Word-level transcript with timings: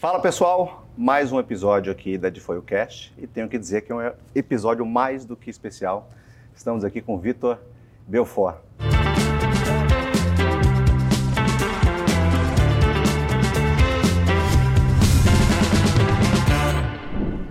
Fala 0.00 0.20
pessoal, 0.20 0.86
mais 0.96 1.32
um 1.32 1.40
episódio 1.40 1.90
aqui 1.90 2.16
da 2.16 2.30
De 2.30 2.40
Foi 2.40 2.56
o 2.56 2.62
Cast 2.62 3.12
e 3.18 3.26
tenho 3.26 3.48
que 3.48 3.58
dizer 3.58 3.80
que 3.80 3.90
é 3.90 3.94
um 3.96 4.12
episódio 4.32 4.86
mais 4.86 5.24
do 5.24 5.36
que 5.36 5.50
especial. 5.50 6.08
Estamos 6.54 6.84
aqui 6.84 7.02
com 7.02 7.16
o 7.16 7.18
Vitor 7.18 7.58
Belfort. 8.06 8.58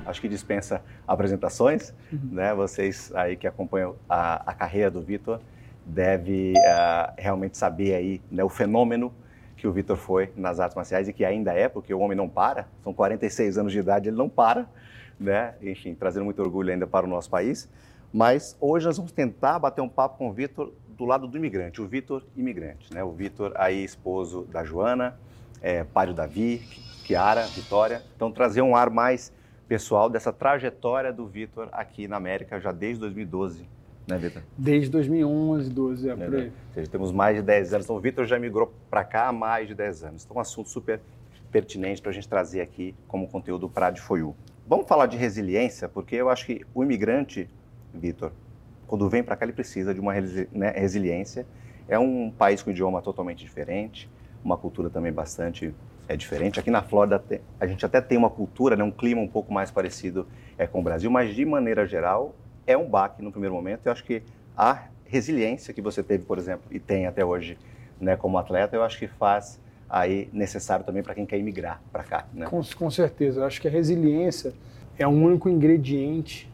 Acho 0.06 0.22
que 0.22 0.30
dispensa 0.30 0.82
apresentações, 1.06 1.94
uhum. 2.14 2.30
né? 2.32 2.56
Vocês 2.56 3.14
aí 3.14 3.36
que 3.36 3.46
acompanham 3.46 3.98
a, 4.08 4.50
a 4.50 4.54
carreira 4.54 4.90
do 4.90 5.02
Vitor 5.02 5.42
devem 5.86 6.54
uh, 6.54 7.14
realmente 7.18 7.58
saber 7.58 7.94
aí 7.94 8.22
né, 8.32 8.42
o 8.42 8.50
fenômeno 8.50 9.14
que 9.58 9.68
o 9.68 9.72
Vitor 9.72 9.98
foi 9.98 10.32
nas 10.36 10.60
artes 10.60 10.76
marciais 10.76 11.10
e 11.10 11.14
que 11.14 11.26
ainda 11.26 11.52
é, 11.52 11.68
porque 11.68 11.92
o 11.94 12.00
homem 12.00 12.16
não 12.16 12.30
para, 12.30 12.68
são 12.84 12.94
46 12.94 13.58
anos 13.58 13.74
de 13.74 13.80
idade, 13.80 14.08
ele 14.08 14.16
não 14.16 14.30
para, 14.30 14.70
né? 15.20 15.56
Enfim, 15.62 15.96
trazendo 15.96 16.24
muito 16.24 16.40
orgulho 16.42 16.72
ainda 16.72 16.86
para 16.86 17.06
o 17.06 17.10
nosso 17.10 17.30
país. 17.30 17.68
Mas 18.14 18.56
hoje 18.62 18.86
nós 18.86 18.96
vamos 18.96 19.12
tentar 19.12 19.58
bater 19.58 19.82
um 19.82 19.90
papo 19.90 20.18
com 20.18 20.30
o 20.30 20.32
Vitor 20.32 20.72
do 20.90 21.06
lado 21.06 21.28
do 21.28 21.38
imigrante, 21.38 21.82
o 21.82 21.88
Vitor 21.88 22.24
imigrante, 22.36 22.94
né? 22.94 23.04
O 23.04 23.12
Vitor 23.12 23.52
aí 23.56 23.84
esposo 23.84 24.44
da 24.44 24.64
Joana, 24.64 25.20
é, 25.62 25.84
pai 25.84 26.08
do 26.08 26.14
Davi, 26.14 26.60
Kiara, 27.04 27.44
Vitória. 27.48 28.04
Então 28.16 28.32
trazer 28.32 28.62
um 28.62 28.76
ar 28.76 28.92
mais 28.92 29.34
pessoal 29.68 30.10
dessa 30.10 30.32
trajetória 30.32 31.12
do 31.12 31.28
Vitor 31.28 31.68
aqui 31.72 32.08
na 32.08 32.16
América 32.16 32.60
já 32.60 32.72
desde 32.72 33.02
2012 33.02 33.77
né, 34.08 34.18
Vitor? 34.18 34.42
Desde 34.58 34.90
2011, 34.90 35.70
12, 35.70 36.10
é, 36.10 36.16
por 36.16 36.36
aí. 36.36 36.46
Ou 36.46 36.74
seja, 36.74 36.90
temos 36.90 37.12
mais 37.12 37.36
de 37.36 37.42
10 37.42 37.74
anos. 37.74 37.86
Então, 37.86 37.96
o 37.98 38.00
Vitor 38.00 38.26
já 38.26 38.40
migrou 38.40 38.74
para 38.90 39.04
cá 39.04 39.28
há 39.28 39.34
mais 39.34 39.68
de 39.68 39.76
10 39.76 40.04
anos. 40.06 40.24
Então, 40.24 40.38
um 40.38 40.40
assunto 40.40 40.70
super 40.70 41.02
pertinente 41.52 42.02
para 42.02 42.12
a 42.12 42.14
gente 42.14 42.28
trazer 42.28 42.62
aqui 42.62 42.96
como 43.08 43.28
conteúdo 43.28 43.68
para 43.68 43.88
a 43.88 43.92
de 43.92 44.00
Foiu. 44.00 44.36
Vamos 44.66 44.88
falar 44.88 45.06
de 45.06 45.18
resiliência, 45.18 45.90
porque 45.90 46.16
eu 46.16 46.30
acho 46.30 46.46
que 46.46 46.66
o 46.74 46.84
imigrante, 46.84 47.50
Vitor, 47.94 48.32
quando 48.86 49.10
vem 49.10 49.24
para 49.24 49.36
cá, 49.36 49.46
ele 49.46 49.54
precisa 49.54 49.94
de 49.94 50.00
uma 50.00 50.14
né, 50.14 50.72
resiliência. 50.72 51.46
É 51.88 52.00
um 52.00 52.32
país 52.32 52.64
com 52.64 52.72
idioma 52.72 53.02
totalmente 53.02 53.40
diferente, 53.40 54.10
uma 54.44 54.58
cultura 54.58 54.90
também 54.90 55.12
bastante 55.12 55.74
é 56.08 56.16
diferente. 56.16 56.60
Aqui 56.60 56.72
na 56.72 56.82
Flórida 56.82 57.22
a 57.60 57.68
gente 57.68 57.86
até 57.86 58.00
tem 58.00 58.18
uma 58.18 58.30
cultura, 58.30 58.76
né, 58.76 58.84
um 58.84 58.92
clima 58.92 59.22
um 59.22 59.28
pouco 59.28 59.54
mais 59.54 59.70
parecido 59.70 60.26
é, 60.58 60.66
com 60.66 60.80
o 60.80 60.84
Brasil, 60.84 61.12
mas 61.12 61.36
de 61.36 61.46
maneira 61.46 61.86
geral 61.86 62.34
é 62.68 62.78
um 62.78 62.88
baque 62.88 63.22
no 63.24 63.32
primeiro 63.32 63.56
momento. 63.56 63.86
Eu 63.86 63.92
acho 63.92 64.04
que 64.04 64.22
a 64.56 64.84
resiliência 65.06 65.74
que 65.74 65.82
você 65.82 66.04
teve, 66.04 66.26
por 66.26 66.38
exemplo, 66.38 66.66
e 66.70 66.80
tem 66.80 67.08
até 67.08 67.26
hoje, 67.26 67.58
né, 68.00 68.16
como 68.16 68.38
atleta, 68.38 68.76
eu 68.76 68.84
acho 68.84 69.00
que 69.00 69.08
faz 69.08 69.60
aí 69.90 70.30
necessário 70.34 70.86
também 70.86 71.02
para 71.02 71.16
quem 71.16 71.26
quer 71.26 71.40
imigrar 71.40 71.82
para 71.92 72.04
cá. 72.04 72.28
Né? 72.34 72.46
Com, 72.46 72.62
com 72.62 72.92
certeza. 72.92 73.40
Eu 73.40 73.46
acho 73.46 73.62
que 73.62 73.68
a 73.68 73.72
resiliência 73.72 74.54
é 75.00 75.08
um 75.08 75.24
único 75.24 75.48
ingrediente 75.48 76.52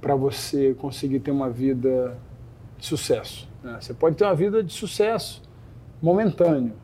para 0.00 0.14
você 0.14 0.74
conseguir 0.74 1.20
ter 1.20 1.30
uma 1.30 1.50
vida 1.50 2.16
de 2.78 2.86
sucesso. 2.86 3.48
Né? 3.62 3.76
Você 3.80 3.92
pode 3.92 4.16
ter 4.16 4.24
uma 4.24 4.34
vida 4.34 4.62
de 4.62 4.72
sucesso 4.72 5.42
momentâneo, 6.00 6.74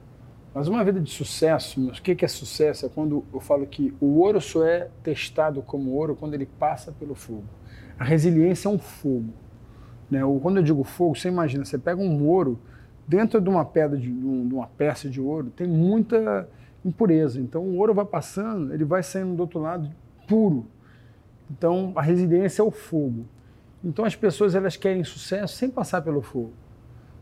mas 0.55 0.69
uma 0.69 0.85
vida 0.85 1.01
de 1.01 1.11
sucesso, 1.11 1.89
o 1.89 1.93
que 2.03 2.25
é 2.25 2.29
sucesso? 2.29 2.85
É 2.85 2.89
quando 2.89 3.25
eu 3.33 3.41
falo 3.41 3.67
que 3.67 3.95
o 4.01 4.19
ouro 4.19 4.41
só 4.41 4.67
é 4.67 4.89
testado 5.03 5.63
como 5.63 5.93
ouro 5.93 6.15
quando 6.15 6.35
ele 6.35 6.47
passa 6.47 6.93
pelo 6.93 7.15
fogo. 7.15 7.45
A 8.03 8.05
resiliência 8.05 8.69
é 8.69 8.71
um 8.73 8.81
fogo. 8.81 9.33
Né? 10.11 10.23
Quando 10.43 10.57
eu 10.57 10.63
digo 10.65 10.83
fogo, 10.83 11.15
você 11.15 11.29
imagina, 11.29 11.65
você 11.65 11.79
pega 11.79 12.01
um 12.01 12.27
ouro, 12.27 12.59
dentro 13.07 13.41
de 13.41 13.49
uma 13.49 13.65
pedra, 13.65 13.97
de, 13.97 14.11
de 14.11 14.55
uma 14.55 14.67
peça 14.67 15.09
de 15.09 15.21
ouro, 15.21 15.53
tem 15.55 15.69
muita 15.69 16.49
impureza. 16.85 17.41
Então 17.41 17.63
o 17.63 17.77
ouro 17.77 17.95
vai 17.95 18.05
passando, 18.05 18.75
ele 18.75 18.85
vai 18.85 19.05
saindo 19.05 19.37
do 19.37 19.41
outro 19.43 19.61
lado 19.61 19.89
puro. 20.27 20.67
Então 21.49 21.93
a 21.95 22.03
resiliência 22.03 22.61
é 22.61 22.65
o 22.65 22.73
fogo. 22.73 23.25
Então 23.85 24.05
as 24.05 24.17
pessoas 24.17 24.57
elas 24.57 24.77
querem 24.77 25.05
sucesso 25.05 25.55
sem 25.55 25.71
passar 25.71 26.03
pelo 26.03 26.23
fogo. 26.23 26.55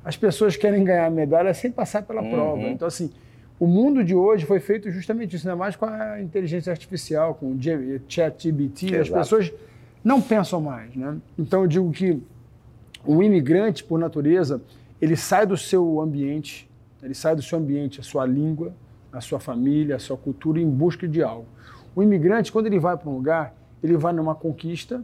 As 0.03 0.17
pessoas 0.17 0.57
querem 0.57 0.83
ganhar 0.83 1.11
medalha 1.11 1.53
sem 1.53 1.71
passar 1.71 2.05
pela 2.05 2.23
uhum. 2.23 2.31
prova. 2.31 2.63
Então 2.63 2.89
assim, 2.89 3.11
o 3.59 3.67
mundo 3.67 4.03
de 4.03 4.15
hoje 4.15 4.47
foi 4.47 4.61
feito 4.61 4.91
justamente 4.91 5.37
isso, 5.37 5.47
ainda 5.47 5.59
mais 5.59 5.77
com 5.77 5.85
a 5.85 6.23
inteligência 6.23 6.71
artificial, 6.71 7.35
com 7.35 7.53
o 7.53 7.59
chat 8.09 8.49
GBT, 8.49 8.97
as 8.97 9.11
pessoas 9.11 9.53
não 10.03 10.21
pensam 10.21 10.61
mais. 10.61 10.95
Né? 10.95 11.17
Então 11.39 11.63
eu 11.63 11.67
digo 11.67 11.91
que 11.91 12.21
o 13.05 13.23
imigrante, 13.23 13.83
por 13.85 13.99
natureza, 13.99 14.61
ele 15.01 15.17
sai 15.17 15.47
do 15.47 15.57
seu 15.57 16.01
ambiente, 16.01 16.69
ele 17.03 17.15
sai 17.15 17.35
do 17.35 17.43
seu 17.43 17.59
ambiente, 17.59 18.01
a 18.01 18.03
sua 18.03 18.27
língua, 18.27 18.73
a 19.13 19.21
sua 19.21 19.41
família, 19.41 19.97
a 19.97 19.99
sua 19.99 20.17
cultura, 20.17 20.61
em 20.61 20.69
busca 20.69 21.09
de 21.09 21.23
algo. 21.23 21.47
O 21.95 22.03
imigrante, 22.03 22.53
quando 22.53 22.67
ele 22.67 22.79
vai 22.79 22.97
para 22.97 23.09
um 23.09 23.15
lugar, 23.15 23.55
ele 23.83 23.97
vai 23.97 24.13
numa 24.13 24.35
conquista, 24.35 25.03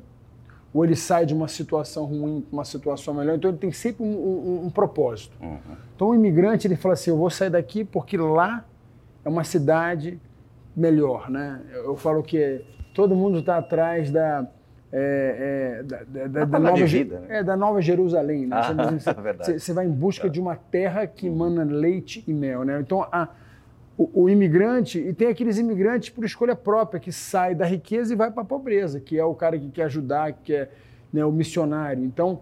ou 0.72 0.84
ele 0.84 0.94
sai 0.94 1.24
de 1.24 1.32
uma 1.32 1.48
situação 1.48 2.04
ruim 2.04 2.42
para 2.42 2.52
uma 2.52 2.64
situação 2.64 3.14
melhor, 3.14 3.36
então 3.36 3.50
ele 3.50 3.58
tem 3.58 3.72
sempre 3.72 4.04
um, 4.04 4.08
um, 4.08 4.66
um 4.66 4.70
propósito. 4.70 5.34
Uhum. 5.40 5.58
Então 5.94 6.08
o 6.08 6.14
imigrante, 6.14 6.66
ele 6.66 6.76
fala 6.76 6.92
assim, 6.92 7.10
eu 7.10 7.16
vou 7.16 7.30
sair 7.30 7.48
daqui 7.48 7.82
porque 7.82 8.18
lá 8.18 8.62
é 9.24 9.28
uma 9.28 9.42
cidade 9.42 10.20
melhor, 10.76 11.30
né? 11.30 11.62
Eu 11.72 11.96
falo 11.96 12.22
que 12.22 12.62
todo 12.92 13.16
mundo 13.16 13.38
está 13.38 13.56
atrás 13.56 14.10
da, 14.10 14.46
é, 14.98 15.78
é, 15.78 15.82
da, 15.82 16.26
da, 16.26 16.44
da, 16.46 16.58
nova, 16.58 16.86
vida, 16.86 17.20
né? 17.20 17.38
é, 17.38 17.44
da 17.44 17.54
Nova 17.54 17.82
Jerusalém. 17.82 18.46
Né? 18.46 18.56
Ah, 18.56 18.72
você, 19.38 19.58
você, 19.58 19.72
vai 19.74 19.84
em 19.84 19.90
busca 19.90 20.30
de 20.30 20.40
uma 20.40 20.56
terra 20.56 21.06
que 21.06 21.26
emana 21.26 21.64
leite 21.64 22.24
e 22.26 22.32
mel. 22.32 22.64
Né? 22.64 22.80
Então, 22.80 23.06
a, 23.12 23.28
o, 23.98 24.22
o, 24.22 24.30
imigrante, 24.30 24.98
e 24.98 25.12
tem 25.12 25.28
aqueles 25.28 25.58
imigrantes 25.58 26.08
por 26.08 26.24
escolha 26.24 26.56
própria, 26.56 26.98
que 26.98 27.12
sai 27.12 27.54
da 27.54 27.66
riqueza 27.66 28.14
e 28.14 28.16
vai 28.16 28.30
para 28.30 28.42
a 28.42 28.46
pobreza, 28.46 28.98
que 28.98 29.18
é 29.18 29.24
o 29.24 29.34
cara 29.34 29.58
que 29.58 29.68
quer 29.68 29.84
ajudar, 29.84 30.32
que 30.32 30.54
é 30.54 30.70
né, 31.12 31.22
o 31.22 31.30
missionário. 31.30 32.02
Então, 32.02 32.40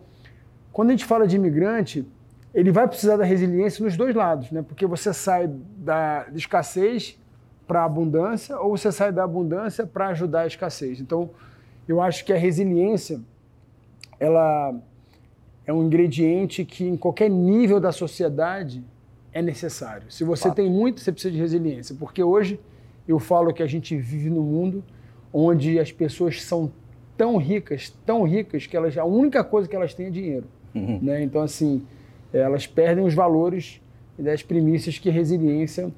quando 0.72 0.90
a 0.90 0.92
gente 0.92 1.04
fala 1.04 1.26
de 1.26 1.34
imigrante, 1.34 2.06
ele 2.54 2.70
vai 2.70 2.86
precisar 2.86 3.16
da 3.16 3.24
resiliência 3.24 3.84
nos 3.84 3.96
dois 3.96 4.14
lados, 4.14 4.52
né? 4.52 4.62
porque 4.62 4.86
você 4.86 5.12
sai 5.12 5.48
da 5.48 6.26
escassez 6.32 7.18
para 7.66 7.80
a 7.80 7.84
abundância 7.84 8.56
ou 8.60 8.76
você 8.76 8.92
sai 8.92 9.10
da 9.10 9.24
abundância 9.24 9.84
para 9.84 10.08
ajudar 10.08 10.42
a 10.42 10.46
escassez. 10.46 11.00
Então, 11.00 11.30
eu 11.86 12.00
acho 12.00 12.24
que 12.24 12.32
a 12.32 12.36
resiliência 12.36 13.20
ela 14.18 14.74
é 15.66 15.72
um 15.72 15.84
ingrediente 15.84 16.64
que 16.64 16.84
em 16.84 16.96
qualquer 16.96 17.28
nível 17.28 17.80
da 17.80 17.92
sociedade 17.92 18.84
é 19.32 19.42
necessário. 19.42 20.10
Se 20.10 20.24
você 20.24 20.44
Fato. 20.44 20.56
tem 20.56 20.70
muito, 20.70 21.00
você 21.00 21.10
precisa 21.10 21.32
de 21.32 21.38
resiliência, 21.38 21.94
porque 21.98 22.22
hoje 22.22 22.60
eu 23.06 23.18
falo 23.18 23.52
que 23.52 23.62
a 23.62 23.66
gente 23.66 23.96
vive 23.96 24.30
num 24.30 24.42
mundo 24.42 24.84
onde 25.32 25.78
as 25.78 25.90
pessoas 25.90 26.42
são 26.42 26.70
tão 27.16 27.36
ricas, 27.36 27.90
tão 28.04 28.22
ricas 28.22 28.66
que 28.66 28.76
elas 28.76 28.96
a 28.96 29.04
única 29.04 29.42
coisa 29.42 29.68
que 29.68 29.74
elas 29.74 29.94
têm 29.94 30.06
é 30.06 30.10
dinheiro, 30.10 30.46
uhum. 30.74 31.00
né? 31.02 31.22
Então 31.22 31.42
assim, 31.42 31.82
elas 32.32 32.66
perdem 32.66 33.04
os 33.04 33.14
valores 33.14 33.80
das 34.18 34.42
primícias 34.42 34.98
que 34.98 35.10
resiliência 35.10 35.92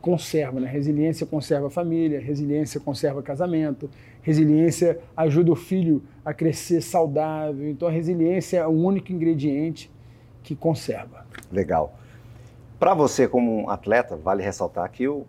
conserva, 0.00 0.60
né? 0.60 0.68
Resiliência 0.68 1.26
conserva 1.26 1.68
a 1.68 1.70
família, 1.70 2.20
resiliência 2.20 2.80
conserva 2.80 3.22
casamento, 3.22 3.88
resiliência 4.22 5.00
ajuda 5.16 5.52
o 5.52 5.56
filho 5.56 6.02
a 6.24 6.32
crescer 6.32 6.80
saudável. 6.80 7.68
Então 7.68 7.88
a 7.88 7.90
resiliência 7.90 8.58
é 8.58 8.66
o 8.66 8.70
único 8.70 9.12
ingrediente 9.12 9.90
que 10.42 10.56
conserva. 10.56 11.26
Legal. 11.50 11.94
Para 12.78 12.94
você 12.94 13.28
como 13.28 13.64
um 13.64 13.70
atleta, 13.70 14.16
vale 14.16 14.42
ressaltar 14.42 14.90
que 14.90 15.06
o, 15.06 15.26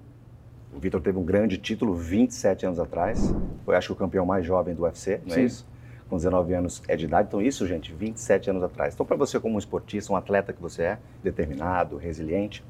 o 0.73 0.79
Vitor 0.79 1.01
teve 1.01 1.17
um 1.17 1.23
grande 1.23 1.57
título 1.57 1.93
27 1.93 2.65
anos 2.65 2.79
atrás. 2.79 3.33
Foi 3.65 3.75
acho 3.75 3.87
que 3.87 3.93
o 3.93 3.95
campeão 3.95 4.25
mais 4.25 4.45
jovem 4.45 4.73
do 4.73 4.83
UFC, 4.83 5.19
não 5.25 5.33
é 5.33 5.35
Sim. 5.35 5.41
é 5.41 5.43
isso? 5.45 5.73
Com 6.09 6.17
19 6.17 6.53
anos 6.53 6.81
é 6.87 6.95
de 6.95 7.05
idade. 7.05 7.27
Então 7.27 7.41
isso, 7.41 7.67
gente, 7.67 7.91
27 7.91 8.49
anos 8.49 8.63
atrás. 8.63 8.93
Então 8.93 9.05
para 9.05 9.17
você 9.17 9.39
como 9.39 9.55
um 9.55 9.59
esportista, 9.59 10.13
um 10.13 10.15
atleta 10.15 10.53
que 10.53 10.61
você 10.61 10.83
é, 10.83 10.97
determinado, 11.23 11.97
resiliente, 11.97 12.63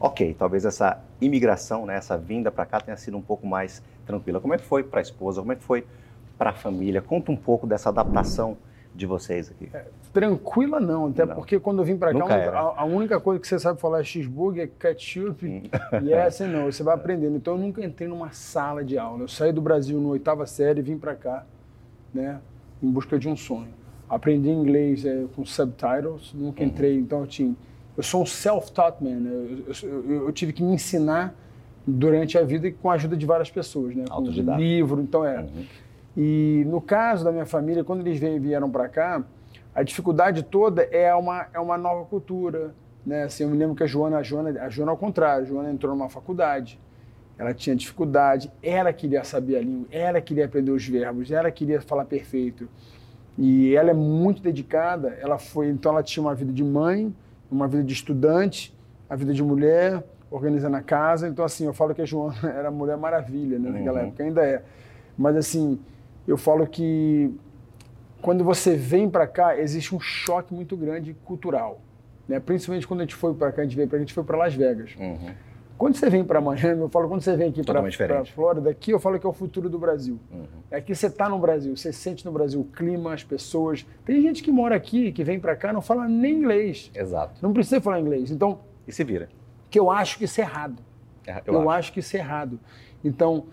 Ok, 0.00 0.36
talvez 0.38 0.64
essa 0.64 1.02
imigração, 1.20 1.84
né, 1.84 1.96
essa 1.96 2.16
vinda 2.16 2.52
para 2.52 2.64
cá 2.64 2.80
tenha 2.80 2.96
sido 2.96 3.16
um 3.16 3.22
pouco 3.22 3.44
mais 3.46 3.82
tranquila. 4.08 4.40
Como 4.40 4.54
é 4.54 4.58
que 4.58 4.64
foi 4.64 4.82
para 4.82 5.00
a 5.00 5.02
esposa? 5.02 5.40
Como 5.40 5.52
é 5.52 5.56
que 5.56 5.62
foi 5.62 5.86
para 6.38 6.50
a 6.50 6.54
família? 6.54 7.02
Conta 7.02 7.30
um 7.30 7.36
pouco 7.36 7.66
dessa 7.66 7.90
adaptação 7.90 8.56
de 8.94 9.06
vocês 9.06 9.50
aqui. 9.50 9.68
É, 9.72 9.84
tranquila 10.12 10.80
não, 10.80 11.06
até 11.06 11.24
não. 11.24 11.34
porque 11.36 11.60
quando 11.60 11.80
eu 11.80 11.84
vim 11.84 11.96
para 11.96 12.12
cá, 12.12 12.58
a, 12.58 12.80
a, 12.80 12.84
única 12.84 13.20
coisa 13.20 13.38
que 13.38 13.46
você 13.46 13.58
sabe 13.58 13.80
falar 13.80 14.00
é 14.00 14.04
cheeseburger, 14.04 14.68
ketchup 14.78 15.46
hum. 15.46 15.62
e 16.02 16.12
essa 16.12 16.46
não, 16.48 16.64
você 16.64 16.82
vai 16.82 16.94
aprendendo. 16.94 17.36
Então 17.36 17.54
eu 17.54 17.60
nunca 17.60 17.84
entrei 17.84 18.08
numa 18.08 18.32
sala 18.32 18.82
de 18.82 18.98
aula. 18.98 19.22
Eu 19.22 19.28
saí 19.28 19.52
do 19.52 19.60
Brasil 19.60 20.00
no 20.00 20.08
oitava 20.08 20.46
série 20.46 20.80
e 20.80 20.82
vim 20.82 20.98
para 20.98 21.14
cá, 21.14 21.44
né, 22.12 22.40
em 22.82 22.90
busca 22.90 23.18
de 23.18 23.28
um 23.28 23.36
sonho. 23.36 23.76
Aprendi 24.08 24.48
inglês 24.48 25.04
é, 25.04 25.26
com 25.36 25.44
subtitles, 25.44 26.32
nunca 26.32 26.62
uhum. 26.62 26.68
entrei, 26.68 26.98
então 26.98 27.20
eu 27.20 27.26
tinha 27.26 27.54
eu 27.98 28.02
sou 28.04 28.22
um 28.22 28.26
self-taught 28.26 29.02
man. 29.02 29.16
Né? 29.16 29.64
Eu, 29.82 29.88
eu, 29.88 30.26
eu, 30.26 30.32
tive 30.32 30.52
que 30.52 30.62
me 30.62 30.72
ensinar 30.72 31.34
durante 31.90 32.36
a 32.36 32.42
vida 32.42 32.70
com 32.70 32.90
a 32.90 32.94
ajuda 32.94 33.16
de 33.16 33.24
várias 33.24 33.50
pessoas, 33.50 33.96
né? 33.96 34.04
Com 34.08 34.16
livro, 34.58 35.00
então 35.00 35.24
é. 35.24 35.40
Uhum. 35.40 35.64
E 36.16 36.64
no 36.66 36.80
caso 36.80 37.24
da 37.24 37.32
minha 37.32 37.46
família, 37.46 37.82
quando 37.82 38.06
eles 38.06 38.18
vieram 38.18 38.70
para 38.70 38.88
cá, 38.88 39.24
a 39.74 39.82
dificuldade 39.82 40.42
toda 40.42 40.82
é 40.82 41.14
uma, 41.14 41.46
é 41.52 41.58
uma 41.58 41.78
nova 41.78 42.04
cultura, 42.04 42.74
né? 43.06 43.24
Assim, 43.24 43.44
eu 43.44 43.48
me 43.48 43.56
lembro 43.56 43.74
que 43.74 43.82
a 43.82 43.86
Joana, 43.86 44.18
a 44.18 44.22
Joana, 44.22 44.60
a 44.60 44.68
Joana 44.68 44.90
ao 44.90 44.96
contrário, 44.98 45.44
a 45.44 45.46
Joana 45.46 45.70
entrou 45.70 45.94
numa 45.94 46.10
faculdade. 46.10 46.78
ela 47.38 47.54
tinha 47.54 47.74
dificuldade, 47.74 48.50
ela 48.62 48.92
queria 48.92 49.24
saber 49.24 49.56
a 49.56 49.60
língua, 49.60 49.86
ela 49.90 50.20
queria 50.20 50.44
aprender 50.44 50.72
os 50.72 50.86
verbos, 50.86 51.30
ela 51.30 51.50
queria 51.50 51.80
falar 51.80 52.04
perfeito. 52.04 52.68
E 53.38 53.74
ela 53.76 53.90
é 53.90 53.94
muito 53.94 54.42
dedicada, 54.42 55.16
ela 55.20 55.38
foi, 55.38 55.68
então 55.68 55.92
ela 55.92 56.02
tinha 56.02 56.22
uma 56.22 56.34
vida 56.34 56.52
de 56.52 56.64
mãe, 56.64 57.14
uma 57.48 57.68
vida 57.68 57.84
de 57.84 57.92
estudante, 57.92 58.76
a 59.08 59.14
vida 59.14 59.32
de 59.32 59.42
mulher, 59.42 60.02
organizando 60.30 60.76
a 60.76 60.82
casa. 60.82 61.28
Então, 61.28 61.44
assim, 61.44 61.66
eu 61.66 61.72
falo 61.72 61.94
que 61.94 62.02
a 62.02 62.04
Joana 62.04 62.34
era 62.56 62.68
a 62.68 62.70
Mulher 62.70 62.96
Maravilha, 62.96 63.58
né, 63.58 63.70
naquela 63.70 64.00
uhum. 64.00 64.06
época, 64.06 64.22
ainda 64.22 64.44
é. 64.44 64.62
Mas, 65.16 65.36
assim, 65.36 65.78
eu 66.26 66.36
falo 66.36 66.66
que 66.66 67.34
quando 68.20 68.44
você 68.44 68.76
vem 68.76 69.08
para 69.08 69.26
cá, 69.26 69.58
existe 69.58 69.94
um 69.94 70.00
choque 70.00 70.54
muito 70.54 70.76
grande 70.76 71.14
cultural. 71.24 71.80
Né? 72.28 72.38
Principalmente 72.40 72.86
quando 72.86 73.00
a 73.00 73.02
gente 73.04 73.14
foi 73.14 73.34
para 73.34 73.52
cá, 73.52 73.62
a 73.62 73.64
gente 73.64 73.76
veio 73.76 73.88
para 73.88 73.96
a 73.96 74.00
gente 74.00 74.12
foi 74.12 74.24
para 74.24 74.36
Las 74.36 74.54
Vegas. 74.54 74.94
Uhum. 74.98 75.30
Quando 75.78 75.94
você 75.94 76.10
vem 76.10 76.24
para 76.24 76.40
Miami, 76.40 76.80
eu 76.80 76.88
falo, 76.88 77.08
quando 77.08 77.22
você 77.22 77.36
vem 77.36 77.50
aqui 77.50 77.62
para 77.62 77.80
a 78.20 78.24
Flórida, 78.24 78.68
aqui 78.68 78.90
eu 78.90 78.98
falo 78.98 79.16
que 79.16 79.24
é 79.24 79.28
o 79.28 79.32
futuro 79.32 79.70
do 79.70 79.78
Brasil. 79.78 80.18
Uhum. 80.32 80.44
Aqui 80.72 80.92
você 80.92 81.06
está 81.06 81.28
no 81.28 81.38
Brasil, 81.38 81.76
você 81.76 81.92
sente 81.92 82.26
no 82.26 82.32
Brasil 82.32 82.60
o 82.60 82.64
clima, 82.64 83.14
as 83.14 83.22
pessoas. 83.22 83.86
Tem 84.04 84.20
gente 84.20 84.42
que 84.42 84.50
mora 84.50 84.74
aqui, 84.74 85.12
que 85.12 85.22
vem 85.22 85.38
para 85.38 85.54
cá, 85.54 85.72
não 85.72 85.80
fala 85.80 86.08
nem 86.08 86.34
inglês. 86.34 86.90
Exato. 86.92 87.34
Não 87.40 87.52
precisa 87.52 87.80
falar 87.80 88.00
inglês. 88.00 88.32
Então. 88.32 88.58
E 88.88 88.92
se 88.92 89.04
vira. 89.04 89.28
Que 89.70 89.78
eu 89.78 89.90
acho 89.90 90.18
que 90.18 90.24
isso 90.24 90.40
é 90.40 90.44
errado. 90.44 90.82
É, 91.26 91.42
eu, 91.46 91.54
eu 91.54 91.60
acho. 91.62 91.78
acho 91.78 91.92
que 91.92 92.00
isso 92.00 92.16
é 92.16 92.20
errado. 92.20 92.58
Então, 93.04 93.46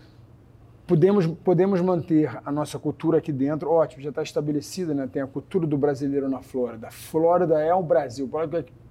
podemos, 0.88 1.26
podemos 1.28 1.82
manter 1.82 2.30
a 2.46 2.52
nossa 2.52 2.78
cultura 2.78 3.18
aqui 3.18 3.32
dentro, 3.32 3.70
ótimo, 3.70 4.02
já 4.02 4.10
está 4.10 4.22
estabelecida, 4.22 4.94
né? 4.94 5.10
tem 5.12 5.22
a 5.22 5.28
cultura 5.28 5.66
do 5.66 5.78
brasileiro 5.78 6.30
na 6.30 6.42
Flórida. 6.42 6.90
Flórida 6.92 7.60
é 7.60 7.74
o 7.74 7.84
Brasil. 7.84 8.30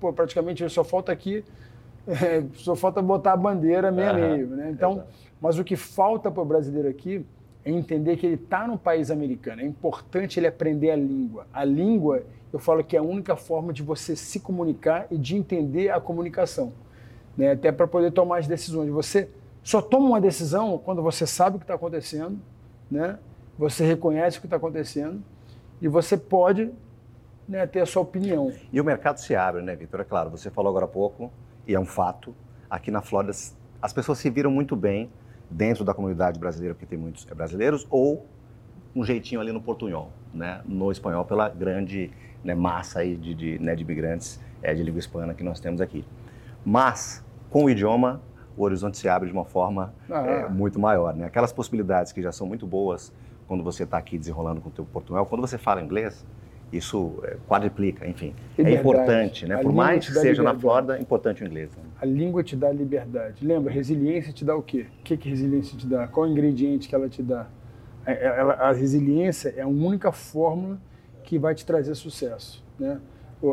Pô, 0.00 0.12
praticamente 0.12 0.68
só 0.68 0.84
falta 0.84 1.12
aqui, 1.12 1.44
é, 2.06 2.44
só 2.54 2.74
falta 2.74 3.00
botar 3.00 3.32
a 3.32 3.36
bandeira 3.36 3.90
meio 3.90 4.10
a 4.10 4.12
meio. 4.14 4.46
Né? 4.48 4.70
Então, 4.70 5.04
mas 5.40 5.58
o 5.58 5.64
que 5.64 5.76
falta 5.76 6.30
para 6.30 6.42
o 6.42 6.46
brasileiro 6.46 6.88
aqui 6.88 7.24
é 7.64 7.70
entender 7.70 8.16
que 8.16 8.26
ele 8.26 8.34
está 8.34 8.66
no 8.66 8.76
país 8.76 9.10
americano. 9.10 9.62
É 9.62 9.64
importante 9.64 10.38
ele 10.38 10.46
aprender 10.46 10.90
a 10.90 10.96
língua. 10.96 11.46
A 11.52 11.64
língua, 11.64 12.22
eu 12.52 12.58
falo 12.58 12.84
que 12.84 12.96
é 12.96 12.98
a 12.98 13.02
única 13.02 13.36
forma 13.36 13.72
de 13.72 13.82
você 13.82 14.14
se 14.14 14.40
comunicar 14.40 15.06
e 15.10 15.16
de 15.16 15.34
entender 15.34 15.90
a 15.90 16.00
comunicação. 16.00 16.72
Né? 17.36 17.52
Até 17.52 17.72
para 17.72 17.86
poder 17.86 18.12
tomar 18.12 18.38
as 18.38 18.46
decisões. 18.46 18.90
Você 18.90 19.28
só 19.62 19.80
toma 19.80 20.08
uma 20.08 20.20
decisão 20.20 20.78
quando 20.78 21.02
você 21.02 21.26
sabe 21.26 21.56
o 21.56 21.58
que 21.58 21.64
está 21.64 21.74
acontecendo, 21.74 22.38
né? 22.90 23.18
você 23.58 23.84
reconhece 23.84 24.38
o 24.38 24.40
que 24.40 24.46
está 24.46 24.56
acontecendo 24.56 25.22
e 25.80 25.88
você 25.88 26.16
pode 26.16 26.70
né, 27.48 27.66
ter 27.66 27.80
a 27.80 27.86
sua 27.86 28.02
opinião. 28.02 28.52
E 28.72 28.80
o 28.80 28.84
mercado 28.84 29.18
se 29.18 29.34
abre, 29.34 29.62
né, 29.62 29.74
Vitor? 29.76 30.00
É 30.00 30.04
claro, 30.04 30.30
você 30.30 30.50
falou 30.50 30.70
agora 30.70 30.86
há 30.86 30.88
pouco, 30.88 31.30
e 31.66 31.74
é 31.74 31.80
um 31.80 31.84
fato, 31.84 32.34
aqui 32.68 32.90
na 32.90 33.02
Flórida 33.02 33.32
as 33.80 33.92
pessoas 33.92 34.18
se 34.18 34.30
viram 34.30 34.50
muito 34.50 34.74
bem 34.74 35.10
dentro 35.50 35.84
da 35.84 35.92
comunidade 35.92 36.38
brasileira, 36.38 36.74
porque 36.74 36.86
tem 36.86 36.98
muitos 36.98 37.24
brasileiros, 37.24 37.86
ou 37.90 38.26
um 38.94 39.04
jeitinho 39.04 39.40
ali 39.40 39.52
no 39.52 39.60
portunhol, 39.60 40.10
né, 40.32 40.62
no 40.64 40.90
espanhol, 40.90 41.24
pela 41.24 41.48
grande 41.48 42.10
né, 42.42 42.54
massa 42.54 43.00
aí 43.00 43.16
de, 43.16 43.34
de, 43.34 43.58
né, 43.58 43.74
de 43.74 43.82
imigrantes 43.82 44.40
é, 44.62 44.72
de 44.72 44.82
língua 44.82 44.98
hispana 44.98 45.34
que 45.34 45.42
nós 45.42 45.60
temos 45.60 45.80
aqui. 45.80 46.04
Mas, 46.64 47.23
com 47.54 47.66
o 47.66 47.70
idioma, 47.70 48.20
o 48.56 48.64
horizonte 48.64 48.98
se 48.98 49.08
abre 49.08 49.28
de 49.28 49.32
uma 49.32 49.44
forma 49.44 49.94
ah. 50.10 50.26
é, 50.26 50.48
muito 50.48 50.80
maior. 50.80 51.14
Né? 51.14 51.24
Aquelas 51.24 51.52
possibilidades 51.52 52.10
que 52.10 52.20
já 52.20 52.32
são 52.32 52.48
muito 52.48 52.66
boas 52.66 53.12
quando 53.46 53.62
você 53.62 53.84
está 53.84 53.96
aqui 53.96 54.18
desenrolando 54.18 54.60
com 54.60 54.70
o 54.70 54.72
teu 54.72 54.84
portunhol, 54.84 55.24
quando 55.24 55.40
você 55.40 55.56
fala 55.56 55.80
inglês, 55.80 56.26
isso 56.72 57.14
é, 57.22 57.36
quadriplica, 57.46 58.08
enfim. 58.08 58.34
É 58.58 58.72
importante, 58.72 59.46
né? 59.46 59.54
A 59.54 59.58
Por 59.60 59.72
mais 59.72 60.04
que 60.04 60.12
seja 60.14 60.42
liberdade. 60.42 60.56
na 60.56 60.60
Flórida, 60.60 60.98
é 60.98 61.00
importante 61.00 61.44
o 61.44 61.46
inglês. 61.46 61.70
Né? 61.76 61.82
A 62.02 62.04
língua 62.04 62.42
te 62.42 62.56
dá 62.56 62.72
liberdade. 62.72 63.46
Lembra, 63.46 63.72
resiliência 63.72 64.32
te 64.32 64.44
dá 64.44 64.56
o 64.56 64.62
quê? 64.62 64.86
O 64.98 65.02
que, 65.04 65.16
que 65.16 65.28
resiliência 65.28 65.78
te 65.78 65.86
dá? 65.86 66.08
Qual 66.08 66.26
o 66.26 66.28
ingrediente 66.28 66.88
que 66.88 66.94
ela 66.96 67.08
te 67.08 67.22
dá? 67.22 67.46
Ela, 68.04 68.54
a 68.54 68.72
resiliência 68.72 69.54
é 69.56 69.60
a 69.60 69.68
única 69.68 70.10
fórmula 70.10 70.76
que 71.22 71.38
vai 71.38 71.54
te 71.54 71.64
trazer 71.64 71.94
sucesso. 71.94 72.64
Né? 72.76 73.00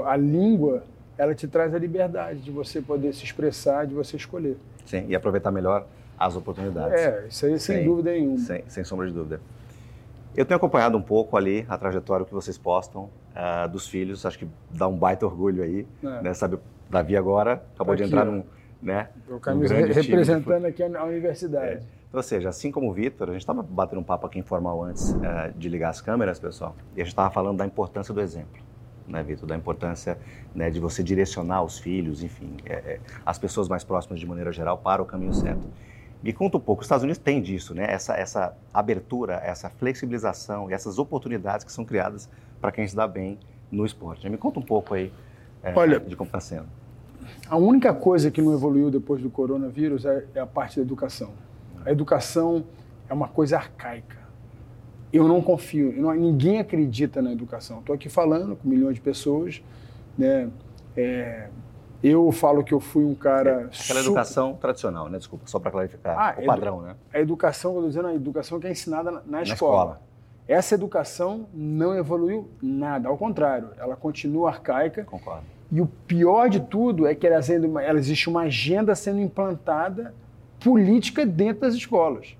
A 0.05 0.17
língua, 0.17 0.85
ela 1.17 1.35
te 1.35 1.47
traz 1.47 1.73
a 1.73 1.77
liberdade 1.77 2.39
de 2.39 2.51
você 2.51 2.81
poder 2.81 3.13
se 3.13 3.23
expressar, 3.23 3.85
de 3.85 3.93
você 3.93 4.17
escolher. 4.17 4.57
Sim, 4.85 5.05
e 5.07 5.15
aproveitar 5.15 5.51
melhor 5.51 5.85
as 6.17 6.35
oportunidades. 6.35 6.99
É, 6.99 7.27
isso 7.27 7.45
aí 7.45 7.59
sem, 7.59 7.77
sem 7.77 7.85
dúvida 7.85 8.11
nenhuma. 8.11 8.37
Sem, 8.37 8.63
sem 8.67 8.83
sombra 8.83 9.07
de 9.07 9.13
dúvida. 9.13 9.41
Eu 10.35 10.45
tenho 10.45 10.57
acompanhado 10.57 10.97
um 10.97 11.01
pouco 11.01 11.35
ali 11.35 11.65
a 11.67 11.77
trajetória 11.77 12.25
que 12.25 12.33
vocês 12.33 12.57
postam 12.57 13.09
uh, 13.35 13.67
dos 13.69 13.87
filhos, 13.87 14.25
acho 14.25 14.39
que 14.39 14.47
dá 14.69 14.87
um 14.87 14.95
baita 14.95 15.25
orgulho 15.25 15.61
aí, 15.61 15.85
é. 16.03 16.21
né? 16.21 16.33
Sabe, 16.33 16.57
Davi 16.89 17.17
agora 17.17 17.61
acabou 17.75 17.95
de 17.95 18.03
entrar 18.03 18.23
num, 18.23 18.43
né? 18.81 19.09
O 19.29 19.39
Camisa 19.39 19.75
um 19.75 19.77
representando 19.77 20.65
aqui 20.65 20.83
a 20.83 21.03
universidade. 21.03 21.71
É. 21.71 22.01
Então, 22.07 22.19
ou 22.19 22.23
seja, 22.23 22.49
assim 22.49 22.71
como 22.71 22.89
o 22.89 22.93
Vitor, 22.93 23.29
a 23.29 23.31
gente 23.33 23.41
estava 23.41 23.61
batendo 23.61 23.99
um 23.99 24.03
papo 24.03 24.25
aqui 24.25 24.39
informal 24.39 24.83
antes 24.83 25.11
uh, 25.11 25.51
de 25.55 25.67
ligar 25.67 25.89
as 25.89 26.01
câmeras, 26.01 26.39
pessoal, 26.39 26.75
e 26.95 27.01
a 27.01 27.03
gente 27.03 27.11
estava 27.11 27.29
falando 27.29 27.57
da 27.57 27.65
importância 27.65 28.13
do 28.13 28.21
exemplo 28.21 28.70
né, 29.07 29.23
Vitor, 29.23 29.47
da 29.47 29.55
importância 29.55 30.17
né, 30.53 30.69
de 30.69 30.79
você 30.79 31.03
direcionar 31.03 31.63
os 31.63 31.79
filhos, 31.79 32.23
enfim, 32.23 32.57
é, 32.65 32.73
é, 32.73 32.99
as 33.25 33.37
pessoas 33.37 33.67
mais 33.67 33.83
próximas 33.83 34.19
de 34.19 34.25
maneira 34.25 34.51
geral 34.51 34.77
para 34.77 35.01
o 35.01 35.05
caminho 35.05 35.33
certo. 35.33 35.67
Me 36.23 36.31
conta 36.31 36.57
um 36.57 36.59
pouco, 36.59 36.81
os 36.81 36.85
Estados 36.85 37.03
Unidos 37.03 37.17
têm 37.17 37.41
disso, 37.41 37.73
né? 37.73 37.85
Essa, 37.89 38.13
essa 38.13 38.55
abertura, 38.71 39.41
essa 39.43 39.71
flexibilização 39.71 40.69
e 40.69 40.73
essas 40.73 40.99
oportunidades 40.99 41.65
que 41.65 41.71
são 41.71 41.83
criadas 41.83 42.29
para 42.59 42.71
quem 42.71 42.87
se 42.87 42.95
dá 42.95 43.07
bem 43.07 43.39
no 43.71 43.85
esporte. 43.85 44.29
Me 44.29 44.37
conta 44.37 44.59
um 44.59 44.63
pouco 44.63 44.93
aí 44.93 45.11
é, 45.63 45.73
Olha, 45.75 45.99
de 45.99 46.15
como 46.15 46.27
está 46.27 46.39
sendo. 46.39 46.67
A 47.47 47.57
única 47.57 47.91
coisa 47.91 48.29
que 48.29 48.41
não 48.41 48.53
evoluiu 48.53 48.91
depois 48.91 49.21
do 49.21 49.31
coronavírus 49.31 50.05
é, 50.05 50.25
é 50.35 50.39
a 50.39 50.45
parte 50.45 50.75
da 50.75 50.83
educação. 50.83 51.31
A 51.83 51.91
educação 51.91 52.65
é 53.09 53.13
uma 53.13 53.27
coisa 53.27 53.57
arcaica 53.57 54.20
eu 55.11 55.27
não 55.27 55.41
confio, 55.41 55.93
não, 55.97 56.13
ninguém 56.13 56.59
acredita 56.59 57.21
na 57.21 57.31
educação. 57.31 57.79
Estou 57.79 57.93
aqui 57.93 58.09
falando 58.09 58.55
com 58.55 58.67
milhões 58.67 58.95
de 58.95 59.01
pessoas, 59.01 59.61
né? 60.17 60.49
É, 60.95 61.47
eu 62.03 62.31
falo 62.31 62.63
que 62.63 62.73
eu 62.73 62.79
fui 62.79 63.03
um 63.03 63.13
cara. 63.13 63.49
É, 63.49 63.53
aquela 63.55 63.69
super... 63.71 63.99
educação 63.99 64.55
tradicional, 64.55 65.09
né? 65.09 65.17
Desculpa, 65.17 65.45
só 65.47 65.59
para 65.59 65.71
clarificar. 65.71 66.17
Ah, 66.17 66.35
o 66.41 66.45
padrão, 66.45 66.81
né? 66.81 66.95
A 67.13 67.19
educação, 67.19 67.71
eu 67.71 67.77
estou 67.77 67.89
dizendo, 67.89 68.07
a 68.07 68.15
educação 68.15 68.59
que 68.59 68.67
é 68.67 68.71
ensinada 68.71 69.11
na, 69.11 69.21
na, 69.25 69.41
escola. 69.43 69.53
escola. 69.53 70.01
Essa 70.47 70.75
educação 70.75 71.47
não 71.53 71.95
evoluiu 71.95 72.49
nada, 72.61 73.07
ao 73.07 73.17
contrário, 73.17 73.69
ela 73.77 73.95
continua 73.95 74.49
arcaica. 74.49 75.03
Concordo. 75.03 75.43
E 75.71 75.79
o 75.79 75.87
pior 75.87 76.49
de 76.49 76.59
tudo 76.59 77.07
é 77.07 77.15
que 77.15 77.25
ela, 77.25 77.39
ela 77.81 77.99
existe 77.99 78.27
uma 78.27 78.41
agenda 78.41 78.93
sendo 78.93 79.19
implantada 79.19 80.13
política 80.59 81.25
dentro 81.25 81.61
das 81.61 81.75
escolas. 81.75 82.35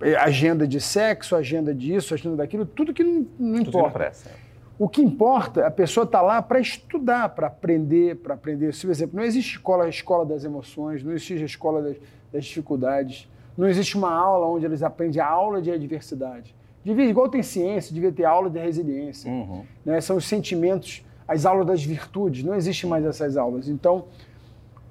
É, 0.00 0.14
agenda 0.16 0.66
de 0.66 0.80
sexo, 0.80 1.34
agenda 1.34 1.74
disso, 1.74 2.14
agenda 2.14 2.36
daquilo, 2.36 2.64
tudo 2.64 2.94
que 2.94 3.02
não, 3.02 3.26
não 3.38 3.64
tudo 3.64 3.78
importa. 3.78 4.10
Que 4.10 4.28
não 4.28 4.48
o 4.78 4.88
que 4.88 5.02
importa, 5.02 5.66
a 5.66 5.70
pessoa 5.70 6.04
está 6.04 6.22
lá 6.22 6.40
para 6.40 6.60
estudar, 6.60 7.30
para 7.30 7.48
aprender, 7.48 8.16
para 8.16 8.34
aprender. 8.34 8.72
Se, 8.72 8.86
por 8.86 8.92
exemplo, 8.92 9.16
não 9.16 9.24
existe 9.24 9.56
escola, 9.56 9.84
a 9.84 9.88
escola 9.88 10.24
das 10.24 10.44
emoções, 10.44 11.02
não 11.02 11.12
existe 11.12 11.42
a 11.42 11.46
escola 11.46 11.82
das, 11.82 11.96
das, 12.32 12.44
dificuldades, 12.44 13.28
não 13.56 13.66
existe 13.66 13.96
uma 13.96 14.12
aula 14.12 14.46
onde 14.46 14.64
eles 14.64 14.84
aprendem 14.84 15.20
a 15.20 15.26
aula 15.26 15.60
de 15.60 15.72
adversidade. 15.72 16.54
Devia, 16.84 17.06
igual 17.06 17.28
tem 17.28 17.42
ciência, 17.42 17.92
devia 17.92 18.12
ter 18.12 18.24
aula 18.24 18.48
de 18.48 18.60
resiliência. 18.60 19.28
Uhum. 19.28 19.64
Né? 19.84 20.00
São 20.00 20.16
os 20.16 20.28
sentimentos, 20.28 21.04
as 21.26 21.44
aulas 21.44 21.66
das 21.66 21.82
virtudes, 21.82 22.44
não 22.44 22.54
existe 22.54 22.86
mais 22.86 23.04
essas 23.04 23.36
aulas. 23.36 23.68
Então, 23.68 24.04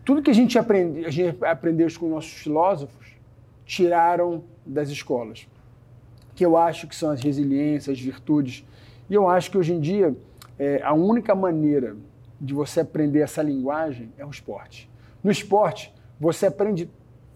tudo 0.03 0.21
que 0.21 0.29
a 0.29 0.33
gente, 0.33 0.59
aprende, 0.59 1.05
a 1.05 1.09
gente 1.09 1.45
aprendeu 1.45 1.87
com 1.97 2.09
nossos 2.09 2.33
filósofos, 2.33 3.15
tiraram 3.65 4.43
das 4.67 4.89
escolas, 4.89 5.47
que 6.35 6.45
eu 6.45 6.55
acho 6.55 6.87
que 6.87 6.95
são 6.95 7.09
as 7.09 7.21
resiliências, 7.21 7.97
as 7.97 8.01
virtudes. 8.01 8.63
E 9.09 9.13
eu 9.13 9.27
acho 9.27 9.49
que 9.49 9.57
hoje 9.57 9.73
em 9.73 9.79
dia 9.79 10.15
é, 10.59 10.81
a 10.83 10.93
única 10.93 11.33
maneira 11.33 11.95
de 12.39 12.53
você 12.53 12.81
aprender 12.81 13.21
essa 13.21 13.41
linguagem 13.41 14.11
é 14.17 14.25
o 14.25 14.29
esporte. 14.29 14.89
No 15.23 15.31
esporte, 15.31 15.93
você 16.19 16.45
aprende 16.45 16.89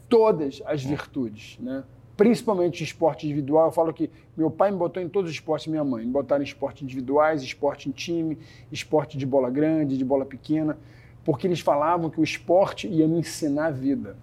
todas 0.07 0.61
as 0.65 0.83
virtudes, 0.83 1.57
né? 1.59 1.83
principalmente 2.15 2.83
esporte 2.83 3.25
individual. 3.25 3.67
Eu 3.67 3.71
falo 3.71 3.91
que 3.91 4.09
meu 4.37 4.51
pai 4.51 4.69
me 4.69 4.77
botou 4.77 5.01
em 5.01 5.09
todos 5.09 5.31
os 5.31 5.35
esportes, 5.35 5.67
minha 5.67 5.83
mãe. 5.83 6.05
Me 6.05 6.11
botaram 6.11 6.43
em 6.43 6.45
esportes 6.45 6.83
individuais, 6.83 7.41
esporte 7.41 7.89
em 7.89 7.91
time, 7.91 8.37
esporte 8.71 9.17
de 9.17 9.25
bola 9.25 9.49
grande, 9.49 9.97
de 9.97 10.05
bola 10.05 10.25
pequena, 10.25 10.77
porque 11.25 11.47
eles 11.47 11.59
falavam 11.59 12.09
que 12.09 12.19
o 12.19 12.23
esporte 12.23 12.87
ia 12.87 13.07
me 13.07 13.19
ensinar 13.19 13.67
a 13.67 13.71
vida. 13.71 14.15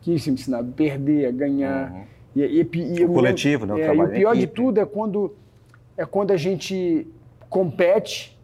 Que 0.00 0.14
isso 0.14 0.28
ia 0.28 0.32
me 0.32 0.40
ensinar 0.40 0.60
a 0.60 0.64
perder, 0.64 1.26
a 1.26 1.30
ganhar. 1.30 1.92
Uhum 1.92 2.17
e, 2.34 2.42
e, 2.42 3.00
e 3.00 3.04
o 3.04 3.12
coletivo, 3.12 3.66
né? 3.66 3.74
O, 3.74 3.78
é, 3.78 3.94
e 3.94 4.00
o 4.00 4.08
pior 4.08 4.36
de 4.36 4.46
tudo 4.46 4.80
é 4.80 4.86
quando, 4.86 5.34
é 5.96 6.04
quando 6.04 6.30
a 6.30 6.36
gente 6.36 7.06
compete 7.48 8.38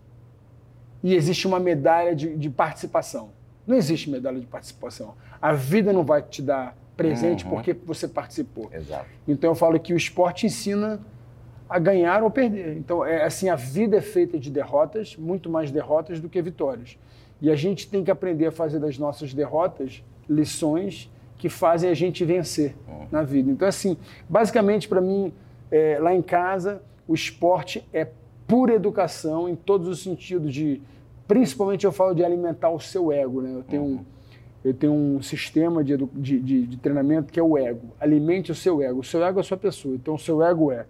e 1.02 1.14
existe 1.14 1.46
uma 1.46 1.60
medalha 1.60 2.14
de, 2.14 2.34
de, 2.36 2.48
participação. 2.48 3.30
Não 3.66 3.76
existe 3.76 4.10
medalha 4.10 4.40
de 4.40 4.46
participação. 4.46 5.14
A 5.40 5.52
vida 5.52 5.92
não 5.92 6.02
vai 6.02 6.22
te 6.22 6.40
dar 6.40 6.76
presente 6.96 7.44
uhum. 7.44 7.50
porque 7.50 7.72
você 7.72 8.08
participou. 8.08 8.70
Exato. 8.72 9.06
Então 9.28 9.50
eu 9.50 9.54
falo 9.54 9.78
que 9.78 9.92
o 9.92 9.96
esporte 9.96 10.46
ensina 10.46 11.00
a 11.68 11.78
ganhar 11.78 12.22
ou 12.22 12.30
perder. 12.30 12.76
Então 12.76 13.04
é 13.04 13.24
assim, 13.24 13.48
a 13.48 13.56
vida 13.56 13.96
é 13.96 14.00
feita 14.00 14.38
de 14.38 14.50
derrotas, 14.50 15.16
muito 15.16 15.50
mais 15.50 15.70
derrotas 15.70 16.20
do 16.20 16.28
que 16.28 16.40
vitórias. 16.40 16.96
E 17.40 17.50
a 17.50 17.56
gente 17.56 17.88
tem 17.88 18.02
que 18.02 18.10
aprender 18.10 18.46
a 18.46 18.52
fazer 18.52 18.78
das 18.78 18.98
nossas 18.98 19.34
derrotas 19.34 20.02
lições 20.28 21.10
que 21.44 21.50
fazem 21.50 21.90
a 21.90 21.94
gente 21.94 22.24
vencer 22.24 22.74
uhum. 22.88 23.06
na 23.12 23.22
vida. 23.22 23.50
Então, 23.50 23.68
assim, 23.68 23.98
basicamente, 24.26 24.88
para 24.88 24.98
mim, 24.98 25.30
é, 25.70 25.98
lá 26.00 26.14
em 26.14 26.22
casa, 26.22 26.80
o 27.06 27.12
esporte 27.14 27.86
é 27.92 28.08
pura 28.46 28.72
educação 28.72 29.46
em 29.46 29.54
todos 29.54 29.86
os 29.86 30.02
sentidos 30.02 30.54
de 30.54 30.80
principalmente 31.28 31.84
eu 31.84 31.92
falo 31.92 32.14
de 32.14 32.24
alimentar 32.24 32.70
o 32.70 32.80
seu 32.80 33.12
ego 33.12 33.42
né 33.42 33.54
eu 33.54 33.62
tenho 33.62 33.82
um, 33.82 33.86
uhum. 33.86 34.04
eu 34.64 34.74
tenho 34.74 34.92
um 34.92 35.22
sistema 35.22 35.82
de, 35.82 35.96
de, 35.96 36.40
de, 36.40 36.66
de, 36.66 36.76
treinamento 36.76 37.32
que 37.32 37.40
é 37.40 37.42
o 37.42 37.56
ego 37.56 37.94
alimente 37.98 38.52
o 38.52 38.54
seu 38.54 38.82
ego 38.82 39.00
o 39.00 39.04
seu 39.04 39.24
ego 39.24 39.38
é 39.38 39.40
a 39.40 39.44
sua 39.44 39.56
pessoa 39.56 39.94
então 39.94 40.14
o 40.14 40.18
seu 40.18 40.42
ego 40.42 40.70
é 40.70 40.84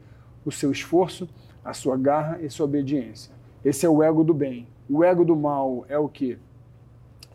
o 0.45 0.51
seu 0.51 0.73
esforço 0.73 1.29
a 1.65 1.73
sua 1.73 1.97
garra 1.97 2.41
e 2.41 2.51
sua 2.51 2.65
obediência 2.65 3.33
esse 3.65 3.87
é 3.87 3.89
o 3.89 4.03
ego 4.03 4.25
do 4.25 4.35
bem 4.35 4.67
o 4.91 5.05
ego 5.05 5.25
do 5.25 5.37
mal 5.37 5.85
é 5.89 5.97
o 5.97 6.09
que 6.09 6.37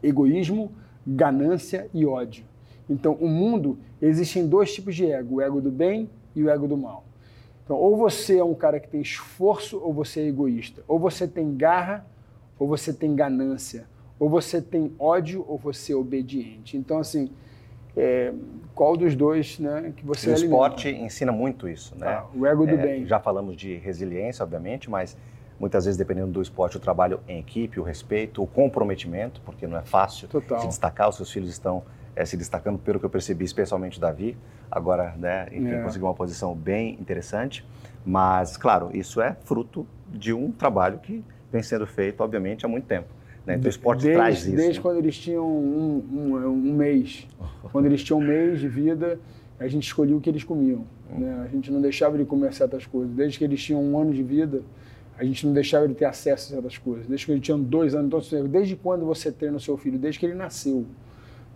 egoísmo 0.03 0.69
ganância 1.07 1.89
e 1.93 2.05
ódio 2.05 2.48
então 2.89 3.13
o 3.13 3.27
mundo 3.27 3.77
existem 4.01 4.47
dois 4.47 4.73
tipos 4.73 4.95
de 4.95 5.11
ego 5.11 5.35
o 5.35 5.41
ego 5.41 5.61
do 5.61 5.71
bem 5.71 6.09
e 6.35 6.43
o 6.43 6.49
ego 6.49 6.67
do 6.67 6.75
mal 6.75 7.03
então, 7.69 7.77
ou 7.77 7.95
você 7.95 8.39
é 8.39 8.43
um 8.43 8.55
cara 8.55 8.79
que 8.79 8.87
tem 8.87 8.99
esforço, 8.99 9.79
ou 9.79 9.93
você 9.93 10.21
é 10.21 10.23
egoísta. 10.25 10.81
Ou 10.87 10.97
você 10.97 11.27
tem 11.27 11.55
garra, 11.55 12.03
ou 12.57 12.67
você 12.67 12.91
tem 12.91 13.15
ganância. 13.15 13.85
Ou 14.17 14.27
você 14.27 14.59
tem 14.59 14.91
ódio, 14.97 15.45
ou 15.47 15.55
você 15.55 15.93
é 15.93 15.95
obediente. 15.95 16.75
Então, 16.75 16.97
assim, 16.97 17.29
é, 17.95 18.33
qual 18.73 18.97
dos 18.97 19.15
dois 19.15 19.59
né, 19.59 19.93
que 19.95 20.03
você 20.03 20.31
O 20.31 20.33
esporte 20.33 20.89
ensina 20.89 21.31
muito 21.31 21.69
isso, 21.69 21.95
né? 21.95 22.07
Ah, 22.07 22.25
o 22.33 22.43
ego 22.43 22.65
do 22.65 22.73
é, 22.73 22.77
bem. 22.77 23.05
Já 23.05 23.19
falamos 23.19 23.55
de 23.55 23.75
resiliência, 23.75 24.41
obviamente, 24.41 24.89
mas 24.89 25.15
muitas 25.59 25.85
vezes, 25.85 25.95
dependendo 25.95 26.31
do 26.31 26.41
esporte, 26.41 26.75
o 26.75 26.79
trabalho 26.79 27.19
em 27.27 27.37
equipe, 27.37 27.79
o 27.79 27.83
respeito, 27.83 28.41
o 28.41 28.47
comprometimento, 28.47 29.41
porque 29.41 29.67
não 29.67 29.77
é 29.77 29.83
fácil 29.83 30.27
Total. 30.27 30.61
se 30.61 30.67
destacar, 30.69 31.07
os 31.07 31.17
seus 31.17 31.31
filhos 31.31 31.49
estão 31.51 31.83
é, 32.19 32.25
se 32.25 32.35
destacando, 32.35 32.77
pelo 32.77 32.99
que 32.99 33.05
eu 33.05 33.09
percebi, 33.09 33.45
especialmente 33.45 33.97
o 33.97 34.01
Davi. 34.01 34.35
Agora, 34.69 35.15
né, 35.17 35.47
enfim, 35.53 35.69
é. 35.69 35.81
conseguiu 35.81 36.05
uma 36.05 36.13
posição 36.13 36.53
bem 36.53 36.97
interessante. 36.99 37.65
Mas, 38.05 38.57
claro, 38.57 38.89
isso 38.93 39.21
é 39.21 39.37
fruto 39.45 39.87
de 40.09 40.33
um 40.33 40.51
trabalho 40.51 40.99
que 40.99 41.23
vem 41.49 41.63
sendo 41.63 41.87
feito, 41.87 42.21
obviamente, 42.21 42.65
há 42.65 42.67
muito 42.67 42.85
tempo. 42.85 43.07
Né? 43.45 43.55
Então, 43.55 43.67
o 43.67 43.69
esporte 43.69 44.01
desde, 44.01 44.17
traz 44.17 44.39
isso. 44.39 44.53
Desde 44.53 44.79
né? 44.79 44.81
quando 44.81 44.97
eles 44.97 45.17
tinham 45.17 45.47
um, 45.47 46.03
um, 46.11 46.45
um, 46.45 46.73
mês. 46.73 47.25
quando 47.71 47.85
eles 47.85 48.03
tinham 48.03 48.19
um 48.19 48.27
mês 48.27 48.59
de 48.59 48.67
vida, 48.67 49.17
a 49.57 49.67
gente 49.69 49.83
escolhia 49.83 50.17
o 50.17 50.19
que 50.19 50.29
eles 50.29 50.43
comiam. 50.43 50.85
Hum. 51.09 51.19
Né? 51.19 51.45
A 51.45 51.47
gente 51.47 51.71
não 51.71 51.79
deixava 51.79 52.17
de 52.17 52.25
comer 52.25 52.53
certas 52.53 52.85
coisas. 52.85 53.15
Desde 53.15 53.37
que 53.37 53.45
eles 53.45 53.63
tinham 53.63 53.81
um 53.81 53.97
ano 53.97 54.11
de 54.11 54.23
vida, 54.23 54.61
a 55.17 55.23
gente 55.23 55.45
não 55.45 55.53
deixava 55.53 55.87
de 55.87 55.93
ter 55.93 56.03
acesso 56.03 56.51
a 56.51 56.55
certas 56.55 56.77
coisas. 56.77 57.07
Desde 57.07 57.25
que 57.25 57.31
eles 57.31 57.41
tinham 57.41 57.61
dois 57.61 57.95
anos. 57.95 58.07
Então, 58.07 58.45
desde 58.45 58.75
quando 58.75 59.05
você 59.05 59.31
treina 59.31 59.55
o 59.55 59.59
seu 59.59 59.77
filho? 59.77 59.97
Desde 59.97 60.19
que 60.19 60.25
ele 60.25 60.35
nasceu 60.35 60.85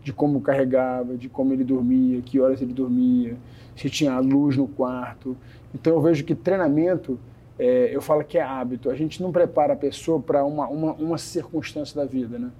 de 0.03 0.12
como 0.12 0.41
carregava, 0.41 1.15
de 1.15 1.29
como 1.29 1.53
ele 1.53 1.63
dormia, 1.63 2.22
que 2.22 2.39
horas 2.39 2.62
ele 2.62 2.74
dormia, 2.74 3.38
se 3.75 3.89
tinha 3.89 4.19
luz 4.19 4.57
no 4.57 4.67
quarto. 4.67 5.36
Então 5.74 5.93
eu 5.93 6.01
vejo 6.01 6.24
que 6.25 6.36
treinamento, 6.36 7.17
é, 7.57 7.89
eu 7.95 8.01
falo 8.01 8.24
que 8.24 8.38
é 8.38 8.41
hábito. 8.41 8.89
A 8.89 8.95
gente 8.95 9.22
não 9.22 9.31
prepara 9.31 9.74
a 9.74 9.75
pessoa 9.75 10.19
para 10.19 10.43
uma, 10.43 10.67
uma, 10.67 10.93
uma, 10.93 11.17
circunstância 11.17 11.95
da 11.95 12.05
vida, 12.05 12.38
né? 12.38 12.51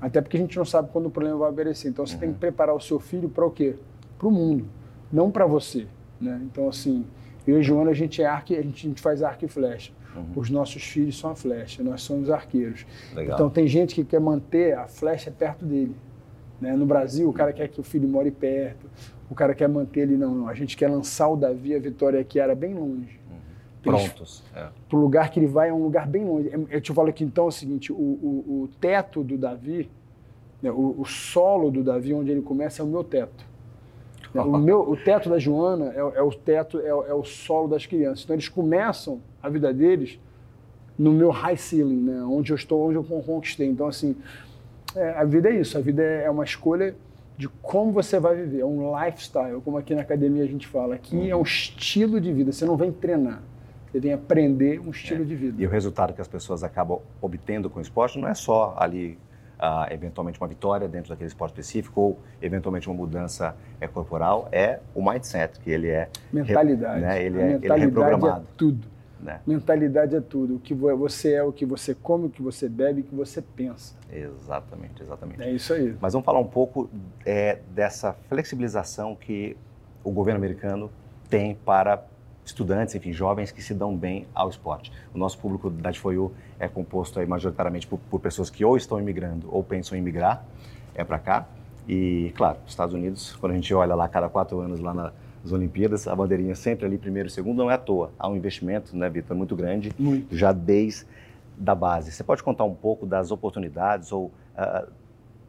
Até 0.00 0.20
porque 0.20 0.36
a 0.36 0.40
gente 0.40 0.56
não 0.56 0.64
sabe 0.64 0.90
quando 0.92 1.06
o 1.06 1.10
problema 1.10 1.36
vai 1.36 1.50
aparecer. 1.50 1.88
Então 1.88 2.04
você 2.04 2.14
uhum. 2.14 2.20
tem 2.20 2.32
que 2.32 2.38
preparar 2.38 2.74
o 2.74 2.80
seu 2.80 2.98
filho 2.98 3.28
para 3.28 3.46
o 3.46 3.50
quê? 3.50 3.76
Para 4.18 4.28
o 4.28 4.30
mundo, 4.30 4.66
não 5.12 5.30
para 5.30 5.46
você. 5.46 5.86
Né? 6.20 6.40
Então 6.44 6.68
assim, 6.68 7.04
eu 7.46 7.60
e 7.60 7.62
Joana 7.62 7.90
a 7.90 7.94
gente 7.94 8.20
é 8.20 8.26
arque, 8.26 8.56
a 8.56 8.62
gente, 8.62 8.86
a 8.86 8.88
gente 8.88 9.00
faz 9.00 9.22
arco 9.22 9.44
e 9.44 9.48
flecha. 9.48 9.92
Uhum. 10.16 10.32
Os 10.36 10.50
nossos 10.50 10.82
filhos 10.82 11.18
são 11.18 11.30
a 11.30 11.34
flecha, 11.34 11.82
nós 11.82 12.02
somos 12.02 12.28
arqueiros. 12.28 12.84
Legal. 13.14 13.34
Então 13.34 13.50
tem 13.50 13.68
gente 13.68 13.94
que 13.94 14.04
quer 14.04 14.20
manter 14.20 14.76
a 14.76 14.88
flecha 14.88 15.30
perto 15.30 15.64
dele. 15.64 15.94
Né? 16.60 16.74
No 16.74 16.86
Brasil, 16.86 17.28
o 17.28 17.32
cara 17.32 17.52
quer 17.52 17.68
que 17.68 17.80
o 17.80 17.82
filho 17.82 18.08
more 18.08 18.30
perto, 18.30 18.86
o 19.30 19.34
cara 19.34 19.54
quer 19.54 19.68
manter 19.68 20.00
ele, 20.00 20.16
não, 20.16 20.34
não. 20.34 20.48
A 20.48 20.54
gente 20.54 20.76
quer 20.76 20.88
lançar 20.88 21.28
o 21.28 21.36
Davi, 21.36 21.74
a 21.74 21.78
Vitória 21.78 22.22
que 22.24 22.40
era 22.40 22.54
bem 22.54 22.74
longe. 22.74 23.20
Uhum. 23.30 23.38
Prontos. 23.82 24.42
É. 24.54 24.68
Para 24.88 24.98
o 24.98 25.00
lugar 25.00 25.30
que 25.30 25.38
ele 25.38 25.46
vai 25.46 25.68
é 25.68 25.72
um 25.72 25.82
lugar 25.82 26.06
bem 26.06 26.24
longe. 26.24 26.50
Eu 26.70 26.80
te 26.80 26.92
falo 26.92 27.08
aqui 27.08 27.24
então 27.24 27.44
é 27.44 27.48
o 27.48 27.52
seguinte: 27.52 27.92
o, 27.92 27.96
o, 27.96 28.62
o 28.62 28.68
teto 28.80 29.22
do 29.22 29.36
Davi, 29.36 29.90
né, 30.62 30.70
o, 30.70 30.96
o, 30.98 31.04
solo 31.04 31.70
do 31.70 31.84
Davi, 31.84 32.14
onde 32.14 32.30
ele 32.30 32.42
começa, 32.42 32.82
é 32.82 32.84
o 32.84 32.88
meu 32.88 33.04
teto. 33.04 33.46
Né, 34.32 34.40
o, 34.40 34.56
meu, 34.58 34.80
o 34.80 34.96
teto 34.96 35.28
da 35.28 35.38
Joana 35.38 35.92
é, 35.92 35.98
é 35.98 36.22
o 36.22 36.30
teto, 36.30 36.80
é, 36.80 36.88
é, 36.88 37.14
o 37.14 37.24
solo 37.24 37.68
das 37.68 37.84
crianças. 37.84 38.24
Então 38.24 38.34
eles 38.34 38.48
começam 38.48 39.20
a 39.42 39.48
vida 39.48 39.72
deles 39.72 40.18
no 40.98 41.12
meu 41.12 41.30
high 41.30 41.56
ceiling, 41.56 42.02
né, 42.02 42.22
onde 42.22 42.50
eu 42.50 42.56
estou, 42.56 42.88
onde 42.88 42.96
eu 42.96 43.04
conquistei. 43.04 43.68
Então, 43.68 43.86
assim, 43.86 44.16
é, 44.98 45.14
a 45.16 45.24
vida 45.24 45.48
é 45.48 45.60
isso, 45.60 45.78
a 45.78 45.80
vida 45.80 46.02
é 46.02 46.28
uma 46.28 46.44
escolha 46.44 46.94
de 47.36 47.48
como 47.62 47.92
você 47.92 48.18
vai 48.18 48.34
viver, 48.34 48.60
é 48.60 48.64
um 48.64 48.92
lifestyle, 49.04 49.60
como 49.60 49.78
aqui 49.78 49.94
na 49.94 50.02
academia 50.02 50.42
a 50.42 50.46
gente 50.46 50.66
fala. 50.66 50.96
Aqui 50.96 51.16
uhum. 51.16 51.28
é 51.28 51.36
um 51.36 51.42
estilo 51.42 52.20
de 52.20 52.32
vida, 52.32 52.50
você 52.50 52.64
não 52.64 52.76
vem 52.76 52.90
treinar, 52.90 53.40
você 53.90 54.00
vem 54.00 54.12
aprender 54.12 54.80
um 54.80 54.90
estilo 54.90 55.22
é. 55.22 55.24
de 55.24 55.36
vida. 55.36 55.62
E 55.62 55.66
o 55.66 55.70
resultado 55.70 56.12
que 56.12 56.20
as 56.20 56.26
pessoas 56.26 56.64
acabam 56.64 57.00
obtendo 57.22 57.70
com 57.70 57.78
o 57.78 57.82
esporte 57.82 58.18
não 58.18 58.28
é 58.28 58.34
só 58.34 58.74
ali 58.78 59.18
Uh, 59.58 59.92
eventualmente 59.92 60.40
uma 60.40 60.46
vitória 60.46 60.86
dentro 60.86 61.08
daquele 61.08 61.26
esporte 61.26 61.50
específico 61.50 62.00
ou 62.00 62.18
eventualmente 62.40 62.88
uma 62.88 62.94
mudança 62.94 63.56
é, 63.80 63.88
corporal, 63.88 64.48
é 64.52 64.78
o 64.94 65.02
mindset, 65.02 65.58
que 65.58 65.68
ele 65.68 65.88
é... 65.88 66.08
Mentalidade. 66.32 67.00
Né, 67.00 67.24
ele, 67.24 67.40
é, 67.40 67.54
ele 67.60 67.72
é 67.72 67.76
reprogramado. 67.76 68.42
É 68.42 68.46
tudo. 68.56 68.86
Né? 69.20 69.40
Mentalidade 69.46 70.14
é 70.14 70.20
tudo. 70.20 70.56
O 70.56 70.58
que 70.60 70.74
você 70.74 71.34
é, 71.34 71.42
o 71.42 71.52
que 71.52 71.66
você 71.66 71.94
come, 71.94 72.26
o 72.26 72.30
que 72.30 72.40
você 72.40 72.68
bebe, 72.68 73.00
o 73.00 73.04
que 73.04 73.14
você 73.14 73.42
pensa. 73.42 73.94
Exatamente, 74.12 75.02
exatamente. 75.02 75.42
É 75.42 75.50
isso 75.50 75.72
aí. 75.72 75.96
Mas 76.00 76.12
vamos 76.12 76.24
falar 76.24 76.38
um 76.38 76.46
pouco 76.46 76.88
é, 77.26 77.58
dessa 77.74 78.12
flexibilização 78.28 79.16
que 79.16 79.56
o 80.04 80.10
governo 80.10 80.38
americano 80.38 80.90
tem 81.28 81.54
para 81.54 82.04
estudantes, 82.44 82.94
enfim, 82.94 83.12
jovens 83.12 83.52
que 83.52 83.62
se 83.62 83.74
dão 83.74 83.94
bem 83.94 84.26
ao 84.34 84.48
esporte. 84.48 84.90
O 85.14 85.18
nosso 85.18 85.38
público 85.38 85.68
da 85.68 85.90
DFOIU 85.90 86.32
é 86.58 86.66
composto 86.66 87.20
aí 87.20 87.26
majoritariamente 87.26 87.86
por, 87.86 87.98
por, 87.98 88.20
pessoas 88.20 88.48
que 88.48 88.64
ou 88.64 88.76
estão 88.76 88.98
imigrando 88.98 89.48
ou 89.52 89.62
pensam 89.62 89.96
em 89.96 90.00
imigrar 90.00 90.44
é 90.94 91.04
para 91.04 91.18
cá. 91.18 91.46
E, 91.86 92.32
claro, 92.36 92.58
os 92.66 92.72
Estados 92.72 92.94
Unidos, 92.94 93.36
quando 93.36 93.52
a 93.52 93.54
gente 93.54 93.72
olha 93.74 93.94
lá 93.94 94.08
cada 94.08 94.28
quatro 94.28 94.60
anos 94.60 94.80
lá 94.80 94.94
na, 94.94 95.12
as 95.48 95.52
Olimpíadas, 95.52 96.06
a 96.06 96.14
bandeirinha 96.14 96.54
sempre 96.54 96.86
ali 96.86 96.98
primeiro 96.98 97.28
e 97.28 97.32
segundo, 97.32 97.56
não 97.56 97.70
é 97.70 97.74
à 97.74 97.78
toa. 97.78 98.12
Há 98.18 98.28
um 98.28 98.36
investimento, 98.36 98.96
né, 98.96 99.08
Vitor, 99.08 99.36
muito 99.36 99.56
grande, 99.56 99.92
muito. 99.98 100.34
já 100.36 100.52
desde 100.52 101.06
da 101.56 101.74
base. 101.74 102.12
Você 102.12 102.22
pode 102.22 102.42
contar 102.42 102.64
um 102.64 102.74
pouco 102.74 103.04
das 103.04 103.30
oportunidades 103.30 104.12
ou 104.12 104.26
uh, 104.26 104.88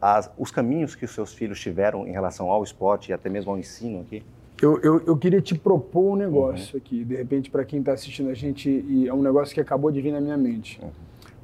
as, 0.00 0.30
os 0.36 0.50
caminhos 0.50 0.96
que 0.96 1.04
os 1.04 1.12
seus 1.12 1.32
filhos 1.32 1.60
tiveram 1.60 2.06
em 2.06 2.10
relação 2.10 2.50
ao 2.50 2.64
esporte 2.64 3.10
e 3.10 3.12
até 3.12 3.28
mesmo 3.28 3.52
ao 3.52 3.58
ensino 3.58 4.00
aqui? 4.00 4.22
Eu, 4.60 4.80
eu, 4.80 5.02
eu 5.06 5.16
queria 5.16 5.40
te 5.40 5.56
propor 5.56 6.12
um 6.12 6.16
negócio 6.16 6.74
uhum. 6.74 6.82
aqui, 6.84 7.04
de 7.04 7.16
repente, 7.16 7.50
para 7.50 7.64
quem 7.64 7.80
está 7.80 7.92
assistindo 7.92 8.28
a 8.28 8.34
gente, 8.34 8.68
e 8.68 9.06
é 9.06 9.14
um 9.14 9.22
negócio 9.22 9.54
que 9.54 9.60
acabou 9.60 9.90
de 9.90 10.00
vir 10.00 10.12
na 10.12 10.20
minha 10.20 10.36
mente. 10.36 10.80
Uhum. 10.82 10.90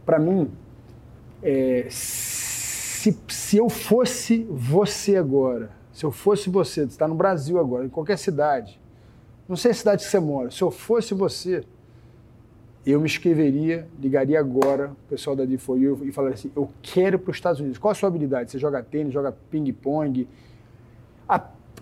Para 0.05 0.19
mim, 0.19 0.51
é, 1.43 1.87
se, 1.89 3.17
se 3.29 3.57
eu 3.57 3.69
fosse 3.69 4.47
você 4.51 5.17
agora, 5.17 5.71
se 5.97 6.05
eu 6.05 6.11
fosse 6.11 6.51
você, 6.51 6.83
você 6.83 6.89
está 6.89 7.09
no 7.09 7.15
Brasil 7.15 7.59
agora, 7.59 7.87
em 7.87 7.89
qualquer 7.89 8.19
cidade, 8.19 8.79
não 9.49 9.57
sei 9.57 9.71
a 9.71 9.75
cidade 9.75 10.05
que 10.05 10.11
você 10.11 10.21
mora, 10.21 10.51
se 10.51 10.61
eu 10.61 10.71
fosse 10.71 11.15
você, 11.15 11.65
eu 12.85 13.01
me 13.01 13.07
inscreveria, 13.07 13.89
ligaria 13.99 14.39
agora 14.39 14.91
o 14.91 15.09
pessoal 15.09 15.35
da 15.35 15.47
D4U 15.47 16.07
e 16.07 16.13
falaria 16.13 16.35
assim, 16.35 16.53
eu 16.55 16.71
quero 16.83 17.19
para 17.19 17.31
os 17.31 17.39
Estados 17.39 17.61
Unidos. 17.61 17.79
Qual 17.79 17.91
a 17.91 17.95
sua 17.95 18.11
habilidade? 18.11 18.51
Você 18.51 18.59
joga 18.59 18.83
tênis, 18.83 19.11
joga 19.11 19.33
ping-pong? 19.51 20.29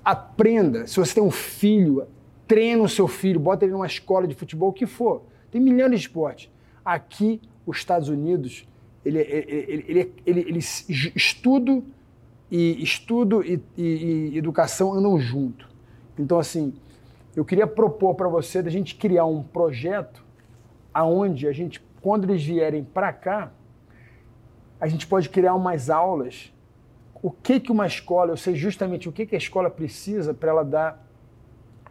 Aprenda. 0.04 0.86
Se 0.86 0.96
você 0.96 1.16
tem 1.16 1.22
um 1.22 1.30
filho, 1.32 2.06
treina 2.46 2.84
o 2.84 2.88
seu 2.88 3.08
filho, 3.08 3.40
bota 3.40 3.64
ele 3.64 3.72
numa 3.72 3.86
escola 3.86 4.28
de 4.28 4.34
futebol, 4.36 4.68
o 4.68 4.72
que 4.72 4.86
for. 4.86 5.22
Tem 5.50 5.60
milhões 5.60 5.90
de 5.90 5.96
esportes. 5.96 6.48
Aqui, 6.84 7.40
os 7.66 7.78
Estados 7.78 8.08
Unidos, 8.08 8.64
ele, 9.04 9.18
ele, 9.18 10.14
ele, 10.24 10.42
ele, 10.46 10.60
e 12.56 12.80
estudo 12.84 13.42
e, 13.42 13.60
e, 13.76 14.30
e 14.32 14.38
educação 14.38 14.94
andam 14.94 15.18
junto. 15.18 15.68
Então, 16.16 16.38
assim, 16.38 16.72
eu 17.34 17.44
queria 17.44 17.66
propor 17.66 18.14
para 18.14 18.28
você 18.28 18.62
da 18.62 18.70
gente 18.70 18.94
criar 18.94 19.24
um 19.24 19.42
projeto 19.42 20.24
aonde 20.92 21.48
a 21.48 21.52
gente, 21.52 21.84
quando 22.00 22.30
eles 22.30 22.44
vierem 22.44 22.84
para 22.84 23.12
cá, 23.12 23.50
a 24.80 24.86
gente 24.86 25.04
pode 25.04 25.28
criar 25.30 25.54
umas 25.54 25.90
aulas. 25.90 26.52
O 27.20 27.28
que 27.28 27.58
que 27.58 27.72
uma 27.72 27.88
escola, 27.88 28.30
eu 28.30 28.36
sei 28.36 28.54
justamente 28.54 29.08
o 29.08 29.12
que 29.12 29.26
que 29.26 29.34
a 29.34 29.38
escola 29.38 29.68
precisa 29.68 30.32
para 30.32 30.50
ela 30.50 30.64
dar 30.64 31.04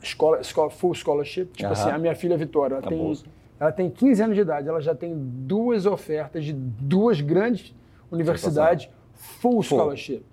escola, 0.01 0.39
escola 0.39 0.69
full 0.69 0.93
scholarship. 0.93 1.47
Tipo 1.47 1.65
uhum. 1.65 1.73
assim, 1.73 1.89
a 1.89 1.97
minha 1.97 2.15
filha 2.15 2.37
Vitória, 2.37 2.75
ela 2.75 2.87
tem, 2.87 3.13
ela 3.59 3.71
tem 3.73 3.89
15 3.89 4.23
anos 4.23 4.35
de 4.35 4.41
idade, 4.41 4.69
ela 4.69 4.79
já 4.79 4.95
tem 4.95 5.13
duas 5.13 5.85
ofertas 5.85 6.45
de 6.45 6.53
duas 6.53 7.19
grandes 7.19 7.75
universidades 8.09 8.89
full, 9.13 9.61
full. 9.61 9.77
scholarship. 9.77 10.23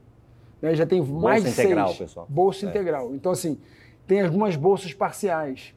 Né? 0.60 0.74
Já 0.74 0.86
tem 0.86 1.02
bolsa 1.02 1.20
mais 1.20 1.44
de 1.44 1.50
integral, 1.50 1.88
seis. 1.88 1.98
Pessoal. 1.98 2.26
Bolsa 2.28 2.66
é. 2.66 2.68
integral. 2.68 3.14
Então, 3.14 3.32
assim, 3.32 3.58
tem 4.06 4.22
algumas 4.22 4.56
bolsas 4.56 4.92
parciais. 4.92 5.74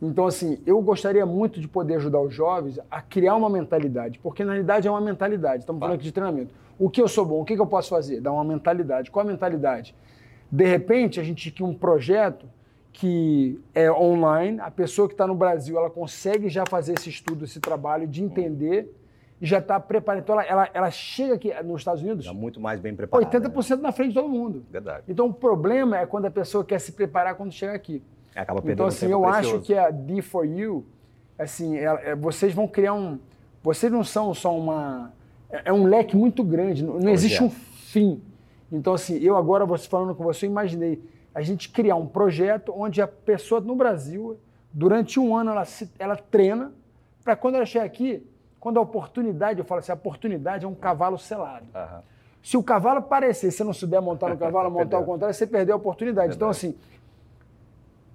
Então, 0.00 0.26
assim, 0.26 0.58
eu 0.66 0.80
gostaria 0.82 1.24
muito 1.24 1.60
de 1.60 1.66
poder 1.66 1.96
ajudar 1.96 2.20
os 2.20 2.34
jovens 2.34 2.78
a 2.90 3.00
criar 3.00 3.34
uma 3.34 3.48
mentalidade, 3.48 4.18
porque 4.18 4.44
na 4.44 4.52
realidade 4.52 4.86
é 4.86 4.90
uma 4.90 5.00
mentalidade. 5.00 5.60
Estamos 5.60 5.80
falando 5.80 5.94
aqui 5.94 6.04
de 6.04 6.12
treinamento. 6.12 6.54
O 6.78 6.90
que 6.90 7.00
eu 7.00 7.08
sou 7.08 7.24
bom, 7.24 7.40
o 7.40 7.44
que 7.44 7.54
eu 7.54 7.66
posso 7.66 7.88
fazer? 7.88 8.20
Dar 8.20 8.32
uma 8.32 8.44
mentalidade. 8.44 9.10
Qual 9.10 9.24
a 9.24 9.28
mentalidade? 9.28 9.94
De 10.52 10.64
repente, 10.64 11.18
a 11.18 11.22
gente 11.22 11.50
tinha 11.50 11.66
um 11.66 11.74
projeto 11.74 12.46
que 12.92 13.60
é 13.74 13.90
online, 13.90 14.58
a 14.60 14.70
pessoa 14.70 15.06
que 15.06 15.12
está 15.14 15.26
no 15.26 15.34
Brasil, 15.34 15.76
ela 15.76 15.90
consegue 15.90 16.48
já 16.48 16.64
fazer 16.66 16.94
esse 16.98 17.10
estudo, 17.10 17.44
esse 17.44 17.60
trabalho 17.60 18.06
de 18.06 18.22
entender 18.22 18.90
e 19.40 19.46
já 19.46 19.58
está 19.58 19.78
preparada. 19.78 20.22
Então, 20.22 20.34
ela, 20.40 20.44
ela, 20.44 20.70
ela, 20.72 20.90
chega 20.90 21.34
aqui 21.34 21.52
nos 21.62 21.80
Estados 21.80 22.02
Unidos... 22.02 22.24
Já 22.24 22.32
muito 22.32 22.60
mais 22.60 22.80
bem 22.80 22.94
preparada. 22.94 23.38
80% 23.38 23.76
né? 23.76 23.82
na 23.82 23.92
frente 23.92 24.08
de 24.08 24.14
todo 24.14 24.28
mundo. 24.28 24.64
Verdade. 24.70 25.04
Então, 25.08 25.26
o 25.26 25.34
problema 25.34 25.98
é 25.98 26.06
quando 26.06 26.26
a 26.26 26.30
pessoa 26.30 26.64
quer 26.64 26.78
se 26.78 26.92
preparar 26.92 27.34
quando 27.34 27.52
chega 27.52 27.74
aqui. 27.74 28.02
Acaba 28.34 28.60
perdendo 28.60 28.74
então, 28.74 28.86
assim, 28.86 29.10
eu 29.10 29.20
precioso. 29.20 29.56
acho 29.56 29.64
que 29.64 29.74
a 29.74 29.92
D4U, 29.92 30.84
assim, 31.38 31.76
é, 31.76 32.10
é, 32.10 32.14
vocês 32.14 32.54
vão 32.54 32.66
criar 32.66 32.94
um... 32.94 33.18
Vocês 33.62 33.90
não 33.90 34.04
são 34.04 34.32
só 34.32 34.56
uma... 34.56 35.12
É, 35.50 35.62
é 35.66 35.72
um 35.72 35.84
leque 35.84 36.16
muito 36.16 36.42
grande, 36.42 36.84
não, 36.84 36.98
não 36.98 37.10
existe 37.10 37.42
um 37.42 37.50
fim. 37.50 38.22
Então, 38.70 38.94
assim, 38.94 39.18
eu 39.18 39.36
agora, 39.36 39.64
você 39.64 39.88
falando 39.88 40.14
com 40.14 40.24
você, 40.24 40.46
imaginei 40.46 41.02
a 41.34 41.42
gente 41.42 41.68
criar 41.68 41.96
um 41.96 42.06
projeto 42.06 42.72
onde 42.74 43.02
a 43.02 43.06
pessoa 43.06 43.60
no 43.60 43.76
Brasil, 43.76 44.38
durante 44.72 45.20
um 45.20 45.36
ano, 45.36 45.50
ela, 45.50 45.66
se, 45.66 45.90
ela 45.98 46.16
treina, 46.16 46.72
para 47.22 47.36
quando 47.36 47.56
ela 47.56 47.66
chegar 47.66 47.84
aqui, 47.84 48.26
quando 48.66 48.78
a 48.78 48.80
oportunidade, 48.80 49.60
eu 49.60 49.64
falo 49.64 49.78
assim, 49.78 49.92
a 49.92 49.94
oportunidade 49.94 50.64
é 50.64 50.68
um 50.68 50.74
cavalo 50.74 51.16
selado. 51.16 51.66
Aham. 51.72 52.02
Se 52.42 52.56
o 52.56 52.64
cavalo 52.64 52.98
aparecer, 52.98 53.52
se 53.52 53.58
você 53.58 53.62
não 53.62 53.72
souber 53.72 54.02
montar 54.02 54.28
no 54.28 54.36
cavalo, 54.36 54.68
montar 54.74 54.96
ao 54.96 55.04
contrário, 55.04 55.32
você 55.32 55.46
perdeu 55.46 55.76
a 55.76 55.78
oportunidade. 55.78 56.34
Então, 56.34 56.48
assim, 56.48 56.74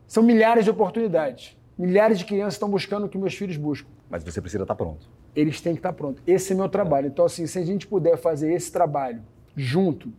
são 0.05 0.21
milhares 0.21 0.65
de 0.65 0.69
oportunidades. 0.69 1.57
Milhares 1.77 2.19
de 2.19 2.25
crianças 2.25 2.55
estão 2.55 2.69
buscando 2.69 3.05
o 3.05 3.09
que 3.09 3.17
meus 3.17 3.33
filhos 3.33 3.55
buscam. 3.55 3.87
Mas 4.09 4.25
você 4.25 4.41
precisa 4.41 4.65
estar 4.65 4.75
pronto. 4.75 5.07
Eles 5.33 5.61
têm 5.61 5.71
que 5.71 5.79
estar 5.79 5.93
prontos. 5.93 6.21
Esse 6.27 6.51
é 6.51 6.55
meu 6.57 6.67
trabalho. 6.67 7.07
Então, 7.07 7.23
assim, 7.23 7.47
se 7.47 7.57
a 7.57 7.63
gente 7.63 7.87
puder 7.87 8.17
fazer 8.17 8.51
esse 8.51 8.69
trabalho 8.73 9.21
junto, 9.55 10.11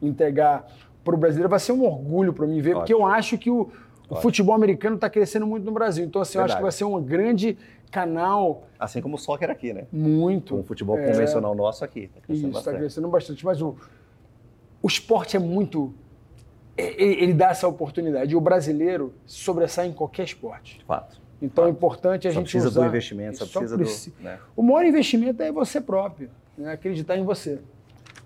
entregar 0.00 0.66
para 1.04 1.14
o 1.14 1.18
brasileiro, 1.18 1.50
vai 1.50 1.60
ser 1.60 1.72
um 1.72 1.84
orgulho 1.84 2.32
para 2.32 2.46
mim 2.46 2.62
ver, 2.62 2.76
porque 2.76 2.94
eu 2.94 3.04
acho 3.04 3.36
que 3.36 3.50
o, 3.50 3.68
o 4.08 4.16
futebol 4.16 4.54
americano 4.54 4.94
está 4.94 5.10
crescendo 5.10 5.46
muito 5.46 5.64
no 5.64 5.72
Brasil. 5.72 6.06
Então, 6.06 6.22
assim, 6.22 6.38
eu 6.38 6.44
acho 6.44 6.56
que 6.56 6.62
vai 6.62 6.72
ser 6.72 6.84
um 6.84 7.02
grande 7.02 7.58
canal. 7.90 8.64
Assim 8.78 9.00
como 9.00 9.16
o 9.16 9.18
soccer 9.18 9.50
aqui, 9.50 9.72
né? 9.72 9.86
Muito. 9.92 10.54
Com 10.54 10.60
o 10.60 10.64
futebol 10.64 10.96
convencional 10.96 11.54
nosso 11.54 11.84
aqui. 11.84 12.08
Tá 12.08 12.20
crescendo 12.20 12.48
Isso, 12.50 12.58
está 12.58 12.72
crescendo 12.72 13.08
bastante. 13.08 13.44
Mas 13.44 13.60
o, 13.60 13.76
o 14.82 14.86
esporte 14.86 15.36
é 15.36 15.40
muito. 15.40 15.92
Ele, 16.76 17.22
ele 17.22 17.34
dá 17.34 17.50
essa 17.50 17.66
oportunidade. 17.68 18.32
E 18.32 18.36
o 18.36 18.40
brasileiro 18.40 19.12
sobressai 19.26 19.88
em 19.88 19.92
qualquer 19.92 20.24
esporte. 20.24 20.78
De 20.78 20.84
fato. 20.84 21.20
Então 21.42 21.66
é 21.66 21.70
importante 21.70 22.28
a 22.28 22.30
Só 22.30 22.38
gente 22.40 22.44
precisa 22.44 22.68
usar... 22.68 22.82
do 22.82 22.86
investimento, 22.86 23.38
só 23.38 23.46
precisa 23.46 23.76
preci- 23.76 24.10
do. 24.10 24.22
Né? 24.22 24.38
O 24.54 24.62
maior 24.62 24.84
investimento 24.84 25.42
é 25.42 25.50
você 25.50 25.80
próprio, 25.80 26.30
né? 26.56 26.72
acreditar 26.72 27.16
em 27.16 27.24
você. 27.24 27.60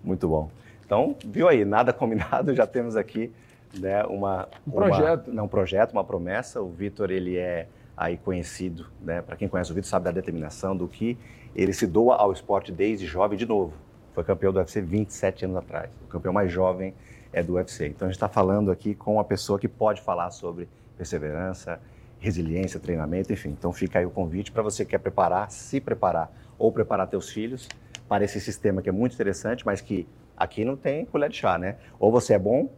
Muito 0.03 0.27
bom. 0.27 0.49
Então, 0.85 1.15
viu 1.25 1.47
aí, 1.47 1.65
nada 1.65 1.91
combinado, 1.93 2.53
já 2.53 2.67
temos 2.67 2.95
aqui 2.95 3.31
né, 3.79 4.03
uma, 4.03 4.47
Um 4.67 4.71
projeto. 4.71 5.27
Uma, 5.27 5.33
não, 5.33 5.45
um 5.45 5.47
projeto, 5.47 5.91
uma 5.93 6.03
promessa. 6.03 6.61
O 6.61 6.69
Vitor, 6.69 7.09
ele 7.09 7.37
é 7.37 7.67
aí 7.95 8.17
conhecido, 8.17 8.87
né? 9.01 9.21
Para 9.21 9.35
quem 9.35 9.47
conhece 9.47 9.71
o 9.71 9.75
Vitor, 9.75 9.89
sabe 9.89 10.05
da 10.05 10.11
determinação 10.11 10.75
do 10.75 10.87
que 10.87 11.17
ele 11.55 11.73
se 11.73 11.87
doa 11.87 12.15
ao 12.15 12.31
esporte 12.31 12.71
desde 12.71 13.05
jovem 13.05 13.37
de 13.37 13.45
novo. 13.45 13.73
Foi 14.13 14.23
campeão 14.23 14.51
do 14.51 14.59
UFC 14.59 14.81
27 14.81 15.45
anos 15.45 15.57
atrás. 15.57 15.89
O 16.03 16.07
campeão 16.07 16.33
mais 16.33 16.51
jovem 16.51 16.93
é 17.31 17.41
do 17.41 17.53
UFC. 17.53 17.87
Então 17.87 18.07
a 18.07 18.09
gente 18.09 18.17
está 18.17 18.29
falando 18.29 18.71
aqui 18.71 18.95
com 18.95 19.15
uma 19.15 19.23
pessoa 19.23 19.59
que 19.59 19.67
pode 19.67 20.01
falar 20.01 20.31
sobre 20.31 20.67
perseverança, 20.97 21.79
resiliência, 22.19 22.79
treinamento, 22.79 23.31
enfim. 23.31 23.49
Então 23.49 23.71
fica 23.73 23.99
aí 23.99 24.05
o 24.05 24.09
convite 24.09 24.51
para 24.51 24.63
você 24.63 24.83
que 24.85 24.91
quer 24.91 24.99
preparar, 24.99 25.51
se 25.51 25.79
preparar 25.79 26.31
ou 26.57 26.71
preparar 26.71 27.07
teus 27.07 27.29
filhos 27.29 27.67
para 28.07 28.23
esse 28.23 28.39
sistema 28.39 28.81
que 28.81 28.89
é 28.89 28.91
muito 28.91 29.13
interessante, 29.13 29.65
mas 29.65 29.81
que 29.81 30.07
aqui 30.37 30.63
não 30.63 30.75
tem 30.75 31.05
colher 31.05 31.29
de 31.29 31.37
chá, 31.37 31.57
né? 31.57 31.77
Ou 31.99 32.11
você 32.11 32.33
é 32.33 32.39
bom 32.39 32.69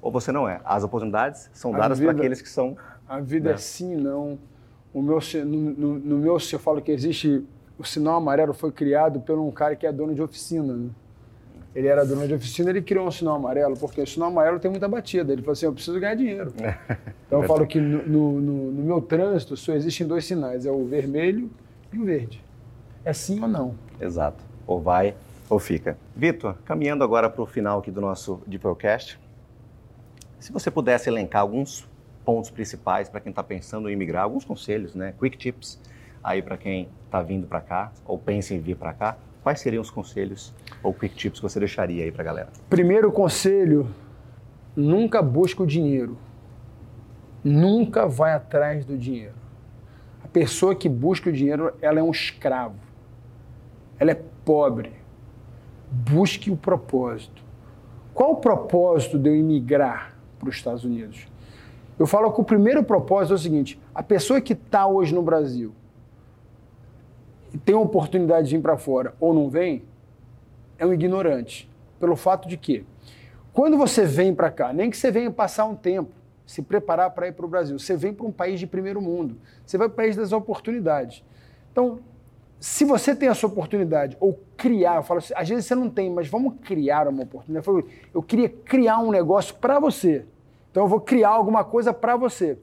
ou 0.00 0.10
você 0.10 0.32
não 0.32 0.48
é. 0.48 0.60
As 0.64 0.84
oportunidades 0.84 1.50
são 1.52 1.72
dadas 1.72 1.98
para 2.00 2.12
aqueles 2.12 2.40
que 2.40 2.48
são 2.48 2.76
A 3.08 3.20
vida 3.20 3.50
Né? 3.50 3.54
é 3.54 3.58
sim, 3.58 3.96
não. 3.96 4.38
O 4.92 5.02
meu, 5.02 5.18
no, 5.44 5.46
no, 5.46 5.98
no 5.98 6.18
meu, 6.18 6.38
se 6.40 6.54
eu 6.54 6.58
falo 6.58 6.80
que 6.80 6.90
existe. 6.90 7.44
O 7.78 7.84
sinal 7.84 8.16
amarelo 8.16 8.52
foi 8.52 8.72
criado 8.72 9.20
por 9.20 9.38
um 9.38 9.50
cara 9.52 9.76
que 9.76 9.86
é 9.86 9.92
dono 9.92 10.12
de 10.14 10.20
oficina. 10.20 10.72
Né? 10.74 10.88
Ele 11.74 11.86
era 11.86 12.04
dono 12.04 12.26
de 12.26 12.34
oficina, 12.34 12.70
ele 12.70 12.82
criou 12.82 13.06
um 13.06 13.10
sinal 13.10 13.36
amarelo, 13.36 13.76
porque 13.76 14.00
o 14.00 14.06
sinal 14.06 14.30
amarelo 14.30 14.58
tem 14.58 14.68
muita 14.68 14.88
batida. 14.88 15.32
Ele 15.32 15.42
falou 15.42 15.52
assim: 15.52 15.66
eu 15.66 15.72
preciso 15.72 16.00
ganhar 16.00 16.16
dinheiro. 16.16 16.52
Então 17.26 17.40
eu 17.42 17.46
falo 17.46 17.66
que 17.66 17.78
no, 17.80 18.02
no- 18.40 18.40
no- 18.72 18.82
meu 18.82 19.00
trânsito 19.00 19.56
só 19.56 19.72
existem 19.74 20.04
dois 20.06 20.24
sinais: 20.24 20.66
é 20.66 20.70
o 20.72 20.84
vermelho 20.86 21.48
e 21.92 21.98
o 21.98 22.04
verde. 22.04 22.42
É 23.04 23.12
sim 23.12 23.40
ou 23.40 23.46
não. 23.48 23.74
Exato. 24.00 24.42
Ou 24.66 24.80
vai 24.80 25.14
ou 25.48 25.58
fica. 25.60 25.96
Vitor, 26.16 26.56
caminhando 26.64 27.04
agora 27.04 27.30
para 27.30 27.42
o 27.42 27.46
final 27.46 27.78
aqui 27.78 27.90
do 27.92 28.00
nosso 28.00 28.40
Deepelcast, 28.46 29.18
se 30.40 30.52
você 30.52 30.70
pudesse 30.70 31.08
elencar 31.08 31.42
alguns 31.42 31.87
pontos 32.28 32.50
principais 32.50 33.08
para 33.08 33.22
quem 33.22 33.30
está 33.30 33.42
pensando 33.42 33.88
em 33.88 33.96
migrar, 33.96 34.24
alguns 34.24 34.44
conselhos, 34.44 34.94
né? 34.94 35.14
Quick 35.18 35.38
tips 35.38 35.80
aí 36.22 36.42
para 36.42 36.58
quem 36.58 36.90
está 37.06 37.22
vindo 37.22 37.46
para 37.46 37.58
cá 37.62 37.90
ou 38.04 38.18
pensa 38.18 38.52
em 38.52 38.58
vir 38.58 38.76
para 38.76 38.92
cá, 38.92 39.16
quais 39.42 39.60
seriam 39.60 39.80
os 39.80 39.90
conselhos 39.90 40.52
ou 40.82 40.92
quick 40.92 41.14
tips 41.14 41.40
que 41.40 41.42
você 41.42 41.58
deixaria 41.58 42.04
aí 42.04 42.12
para 42.12 42.20
a 42.20 42.24
galera? 42.26 42.48
Primeiro 42.68 43.10
conselho: 43.10 43.88
nunca 44.76 45.22
busque 45.22 45.62
o 45.62 45.66
dinheiro. 45.66 46.18
Nunca 47.42 48.06
vai 48.06 48.34
atrás 48.34 48.84
do 48.84 48.98
dinheiro. 48.98 49.32
A 50.22 50.28
pessoa 50.28 50.74
que 50.74 50.86
busca 50.86 51.30
o 51.30 51.32
dinheiro, 51.32 51.72
ela 51.80 51.98
é 51.98 52.02
um 52.02 52.10
escravo. 52.10 52.76
Ela 53.98 54.10
é 54.10 54.22
pobre. 54.44 54.92
Busque 55.90 56.50
o 56.50 56.56
propósito. 56.58 57.42
Qual 58.12 58.32
o 58.32 58.36
propósito 58.36 59.18
de 59.18 59.30
eu 59.30 59.34
imigrar 59.34 60.14
para 60.38 60.50
os 60.50 60.56
Estados 60.56 60.84
Unidos? 60.84 61.26
Eu 61.98 62.06
falo 62.06 62.32
que 62.32 62.40
o 62.40 62.44
primeiro 62.44 62.82
propósito 62.84 63.32
é 63.32 63.36
o 63.36 63.38
seguinte: 63.38 63.80
a 63.94 64.02
pessoa 64.02 64.40
que 64.40 64.52
está 64.52 64.86
hoje 64.86 65.14
no 65.14 65.22
Brasil 65.22 65.72
e 67.52 67.58
tem 67.58 67.74
a 67.74 67.78
oportunidade 67.78 68.48
de 68.48 68.56
vir 68.56 68.62
para 68.62 68.76
fora 68.76 69.14
ou 69.18 69.32
não 69.32 69.48
vem, 69.48 69.82
é 70.78 70.86
um 70.86 70.92
ignorante. 70.92 71.68
Pelo 71.98 72.14
fato 72.14 72.48
de 72.48 72.56
que, 72.56 72.86
quando 73.52 73.76
você 73.76 74.04
vem 74.04 74.34
para 74.34 74.50
cá, 74.50 74.72
nem 74.72 74.90
que 74.90 74.96
você 74.96 75.10
venha 75.10 75.30
passar 75.30 75.64
um 75.64 75.74
tempo, 75.74 76.12
se 76.46 76.62
preparar 76.62 77.10
para 77.10 77.28
ir 77.28 77.32
para 77.32 77.44
o 77.44 77.48
Brasil, 77.48 77.78
você 77.78 77.96
vem 77.96 78.12
para 78.12 78.26
um 78.26 78.32
país 78.32 78.60
de 78.60 78.66
primeiro 78.66 79.00
mundo, 79.00 79.36
você 79.66 79.76
vai 79.76 79.88
para 79.88 79.94
o 79.94 79.96
país 79.96 80.16
das 80.16 80.32
oportunidades. 80.32 81.24
Então, 81.72 81.98
se 82.60 82.84
você 82.84 83.14
tem 83.14 83.28
essa 83.28 83.46
oportunidade, 83.46 84.16
ou 84.18 84.38
criar, 84.56 84.96
eu 84.96 85.02
falo 85.02 85.18
assim, 85.18 85.32
às 85.36 85.48
vezes 85.48 85.66
você 85.66 85.74
não 85.74 85.88
tem, 85.88 86.10
mas 86.10 86.28
vamos 86.28 86.54
criar 86.62 87.06
uma 87.06 87.22
oportunidade. 87.22 87.66
Eu, 88.12 88.22
queria 88.22 88.48
criar 88.48 88.98
um 88.98 89.10
negócio 89.10 89.54
para 89.56 89.78
você. 89.78 90.24
Então 90.70 90.84
eu 90.84 90.88
vou 90.88 91.00
criar 91.00 91.30
alguma 91.30 91.64
coisa 91.64 91.92
para 91.92 92.16
você. 92.16 92.58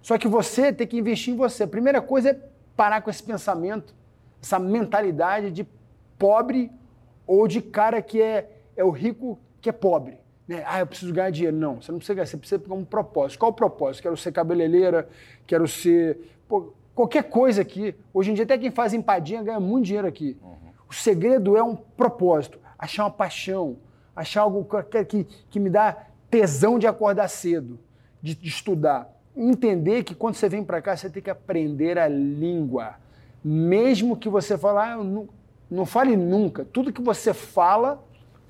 Só 0.00 0.18
que 0.18 0.26
você 0.26 0.72
tem 0.72 0.86
que 0.86 0.98
investir 0.98 1.32
em 1.32 1.36
você. 1.36 1.62
A 1.62 1.68
primeira 1.68 2.00
coisa 2.00 2.30
é 2.30 2.40
parar 2.76 3.00
com 3.02 3.10
esse 3.10 3.22
pensamento, 3.22 3.94
essa 4.42 4.58
mentalidade 4.58 5.50
de 5.50 5.66
pobre 6.18 6.70
ou 7.26 7.46
de 7.46 7.60
cara 7.60 8.02
que 8.02 8.20
é, 8.20 8.50
é 8.76 8.84
o 8.84 8.90
rico 8.90 9.38
que 9.60 9.68
é 9.68 9.72
pobre. 9.72 10.18
Né? 10.46 10.64
Ah, 10.66 10.80
eu 10.80 10.86
preciso 10.86 11.12
ganhar 11.12 11.30
dinheiro. 11.30 11.56
Não, 11.56 11.80
você 11.80 11.92
não 11.92 11.98
precisa 11.98 12.14
ganhar, 12.14 12.26
você 12.26 12.36
precisa 12.36 12.58
pegar 12.58 12.74
um 12.74 12.84
propósito. 12.84 13.38
Qual 13.38 13.50
o 13.52 13.54
propósito? 13.54 14.02
Quero 14.02 14.16
ser 14.16 14.32
cabeleireira, 14.32 15.08
quero 15.46 15.68
ser. 15.68 16.18
pô, 16.48 16.72
qualquer 16.94 17.24
coisa 17.24 17.62
aqui. 17.62 17.94
Hoje 18.12 18.32
em 18.32 18.34
dia, 18.34 18.44
até 18.44 18.58
quem 18.58 18.70
faz 18.70 18.92
empadinha 18.92 19.42
ganha 19.42 19.60
muito 19.60 19.86
dinheiro 19.86 20.06
aqui. 20.06 20.36
O 20.88 20.94
segredo 20.94 21.56
é 21.56 21.62
um 21.62 21.74
propósito, 21.74 22.58
achar 22.78 23.04
uma 23.04 23.10
paixão, 23.10 23.78
achar 24.14 24.42
algo 24.42 24.66
que, 24.90 25.04
que, 25.04 25.24
que 25.48 25.60
me 25.60 25.70
dá 25.70 25.96
tesão 26.32 26.78
de 26.78 26.86
acordar 26.86 27.28
cedo, 27.28 27.78
de, 28.22 28.34
de 28.34 28.48
estudar. 28.48 29.06
Entender 29.36 30.02
que 30.02 30.14
quando 30.14 30.34
você 30.34 30.48
vem 30.48 30.64
para 30.64 30.80
cá, 30.80 30.96
você 30.96 31.10
tem 31.10 31.22
que 31.22 31.28
aprender 31.28 31.98
a 31.98 32.08
língua. 32.08 32.94
Mesmo 33.44 34.16
que 34.16 34.30
você 34.30 34.56
fale, 34.56 34.78
ah, 34.78 34.96
não, 34.96 35.28
não 35.70 35.84
fale 35.84 36.16
nunca. 36.16 36.64
Tudo 36.64 36.90
que 36.90 37.02
você 37.02 37.34
fala 37.34 38.02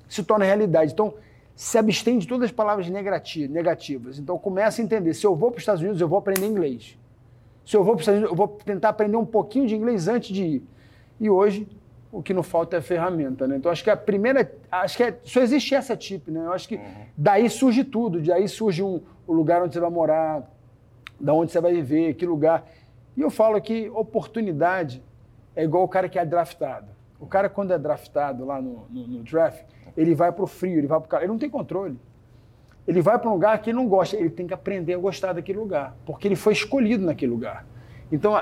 se 0.07 0.23
torna 0.23 0.45
realidade. 0.45 0.93
Então, 0.93 1.13
se 1.55 1.77
abstém 1.77 2.17
de 2.17 2.25
todas 2.25 2.45
as 2.45 2.51
palavras 2.51 2.89
negati- 2.89 3.49
negativas. 3.49 4.17
Então, 4.17 4.37
começa 4.37 4.81
a 4.81 4.85
entender. 4.85 5.13
Se 5.13 5.25
eu 5.25 5.35
vou 5.35 5.51
para 5.51 5.57
os 5.57 5.63
Estados 5.63 5.81
Unidos, 5.81 5.99
eu 5.99 6.07
vou 6.07 6.19
aprender 6.19 6.47
inglês. 6.47 6.97
Se 7.65 7.75
eu 7.75 7.83
vou 7.83 7.95
para 7.95 8.01
os 8.01 8.03
Estados 8.03 8.19
Unidos, 8.19 8.31
eu 8.31 8.37
vou 8.37 8.47
tentar 8.63 8.89
aprender 8.89 9.17
um 9.17 9.25
pouquinho 9.25 9.67
de 9.67 9.75
inglês 9.75 10.07
antes 10.07 10.33
de 10.33 10.43
ir. 10.43 10.63
E 11.19 11.29
hoje, 11.29 11.67
o 12.13 12.21
que 12.21 12.31
não 12.31 12.43
falta 12.43 12.77
é 12.77 12.81
ferramenta, 12.81 13.47
né? 13.47 13.57
Então, 13.57 13.71
acho 13.71 13.83
que 13.83 13.89
a 13.89 13.97
primeira... 13.97 14.49
Acho 14.71 14.95
que 14.95 15.03
é- 15.03 15.19
só 15.23 15.41
existe 15.41 15.73
essa 15.73 15.97
tip, 15.97 16.29
né? 16.29 16.45
Eu 16.45 16.53
acho 16.53 16.69
que 16.69 16.79
daí 17.17 17.49
surge 17.49 17.83
tudo. 17.83 18.21
Daí 18.21 18.47
surge 18.47 18.83
um, 18.83 19.01
o 19.25 19.33
lugar 19.33 19.63
onde 19.63 19.73
você 19.73 19.79
vai 19.79 19.89
morar, 19.89 20.47
da 21.19 21.33
onde 21.33 21.51
você 21.51 21.59
vai 21.59 21.73
viver, 21.73 22.13
que 22.13 22.23
lugar. 22.23 22.69
E 23.17 23.21
eu 23.21 23.31
falo 23.31 23.59
que 23.59 23.89
oportunidade 23.89 25.03
é 25.55 25.63
igual 25.63 25.83
o 25.83 25.87
cara 25.87 26.07
que 26.07 26.19
é 26.19 26.23
draftado. 26.23 26.85
O 27.19 27.25
cara, 27.25 27.49
quando 27.49 27.71
é 27.71 27.79
draftado 27.79 28.45
lá 28.45 28.61
no, 28.61 28.85
no, 28.91 29.07
no 29.07 29.23
draft, 29.23 29.63
ele 29.97 30.13
vai 30.13 30.31
para 30.31 30.43
o 30.43 30.47
frio, 30.47 30.77
ele 30.77 30.87
vai 30.87 31.01
para 31.01 31.19
Ele 31.19 31.29
não 31.29 31.39
tem 31.39 31.49
controle. 31.49 31.99
Ele 32.87 33.01
vai 33.01 33.17
para 33.17 33.27
um 33.27 33.33
lugar 33.33 33.59
que 33.59 33.71
ele 33.71 33.77
não 33.77 33.87
gosta. 33.87 34.15
Ele 34.15 34.29
tem 34.29 34.45
que 34.45 34.53
aprender 34.53 34.93
a 34.93 34.97
gostar 34.99 35.33
daquele 35.33 35.57
lugar, 35.57 35.95
porque 36.05 36.27
ele 36.27 36.35
foi 36.35 36.53
escolhido 36.53 37.03
naquele 37.03 37.31
lugar. 37.31 37.65
Então, 38.11 38.35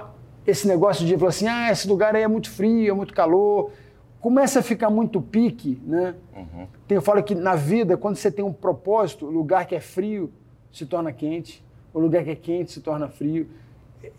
esse 0.46 0.68
negócio 0.68 1.06
de 1.06 1.18
falar 1.18 1.30
assim, 1.30 1.48
ah, 1.48 1.72
esse 1.72 1.88
lugar 1.88 2.16
aí 2.16 2.24
é 2.24 2.28
muito 2.28 2.50
frio, 2.50 2.92
é 2.92 2.94
muito 2.94 3.14
calor. 3.14 3.72
começa 4.20 4.60
a 4.60 4.64
ficar 4.64 4.90
muito 4.90 5.22
pique, 5.22 5.82
né? 5.84 6.16
Uhum. 6.36 6.68
Tem, 6.88 6.96
eu 6.96 7.02
falo 7.02 7.22
que 7.24 7.34
na 7.34 7.56
vida, 7.56 7.98
quando 7.98 8.16
você 8.16 8.32
tem 8.32 8.46
um 8.46 8.54
propósito, 8.54 9.26
o 9.26 9.32
lugar 9.32 9.66
que 9.66 9.76
é 9.76 9.80
frio 9.80 10.32
se 10.72 10.86
torna 10.86 11.12
quente, 11.12 11.64
o 11.94 12.00
lugar 12.00 12.24
que 12.24 12.30
é 12.30 12.36
quente 12.36 12.72
se 12.72 12.82
torna 12.82 13.08
frio. 13.08 13.50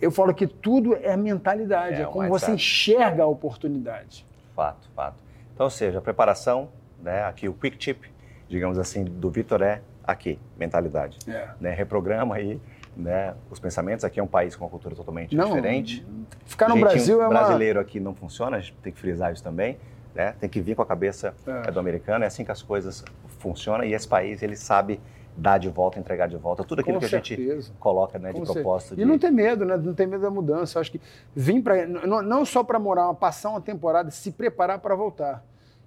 Eu 0.00 0.10
falo 0.10 0.34
que 0.34 0.46
tudo 0.46 0.94
é 0.94 1.16
mentalidade, 1.16 1.96
É, 1.96 2.02
é, 2.02 2.04
como 2.06 2.28
você 2.28 2.52
enxerga 2.52 3.22
a 3.22 3.26
oportunidade. 3.26 4.26
Fato, 4.54 4.88
fato. 4.94 5.16
Então, 5.54 5.66
ou 5.66 5.70
seja, 5.70 5.98
a 5.98 6.02
preparação, 6.02 6.68
né, 7.02 7.24
aqui 7.24 7.48
o 7.48 7.52
quick 7.52 7.76
tip, 7.76 8.04
digamos 8.48 8.78
assim, 8.78 9.04
do 9.04 9.30
Vitor 9.30 9.62
é 9.62 9.82
aqui, 10.04 10.38
mentalidade. 10.58 11.18
É. 11.28 11.48
Né, 11.60 11.70
reprograma 11.74 12.34
aí 12.36 12.60
né, 12.96 13.34
os 13.50 13.58
pensamentos. 13.58 14.04
Aqui 14.04 14.20
é 14.20 14.22
um 14.22 14.26
país 14.26 14.54
com 14.56 14.64
uma 14.64 14.70
cultura 14.70 14.94
totalmente 14.94 15.34
Não, 15.36 15.46
diferente. 15.48 16.06
Ficar 16.44 16.68
no 16.68 16.78
Brasil 16.78 17.20
é 17.22 17.26
uma. 17.26 17.38
brasileiro 17.38 17.80
aqui 17.80 17.98
não 18.00 18.14
funciona, 18.14 18.56
a 18.56 18.60
gente 18.60 18.74
tem 18.82 18.92
que 18.92 18.98
frisar 19.00 19.32
isso 19.32 19.42
também. 19.42 19.78
Né? 20.14 20.34
Tem 20.38 20.48
que 20.48 20.60
vir 20.60 20.74
com 20.76 20.82
a 20.82 20.86
cabeça 20.86 21.34
É. 21.46 21.68
é, 21.68 21.70
do 21.70 21.80
americano, 21.80 22.24
é 22.24 22.26
assim 22.26 22.44
que 22.44 22.52
as 22.52 22.60
coisas 22.62 23.02
funcionam 23.38 23.82
e 23.84 23.94
esse 23.94 24.06
país 24.06 24.42
ele 24.42 24.56
sabe 24.56 25.00
dar 25.34 25.56
de 25.56 25.70
volta, 25.70 25.98
entregar 25.98 26.28
de 26.28 26.36
volta 26.36 26.62
tudo 26.62 26.80
aquilo 26.80 26.96
Com 26.96 27.00
que 27.00 27.06
a 27.06 27.08
gente 27.18 27.34
certeza. 27.34 27.72
coloca 27.80 28.18
né, 28.18 28.28
de 28.30 28.38
Com 28.38 28.44
certeza. 28.44 28.62
propósito. 28.62 28.92
E 28.92 28.96
de- 28.98 29.04
não 29.06 29.18
ter 29.18 29.30
medo, 29.30 29.64
né? 29.64 29.78
Não 29.78 29.94
ter 29.94 30.06
medo 30.06 30.20
da 30.20 30.30
mudança. 30.30 30.76
Eu 30.76 30.82
acho 30.82 30.92
que 30.92 31.00
vir 31.34 31.62
para 31.62 31.86
não, 31.86 32.20
não 32.20 32.44
só 32.44 32.62
para 32.62 32.78
morar, 32.78 33.14
passar 33.14 33.48
uma 33.48 33.60
temporada, 33.62 34.10
se 34.10 34.30
preparar 34.32 34.78
para 34.80 34.94
voltar. 34.94 35.42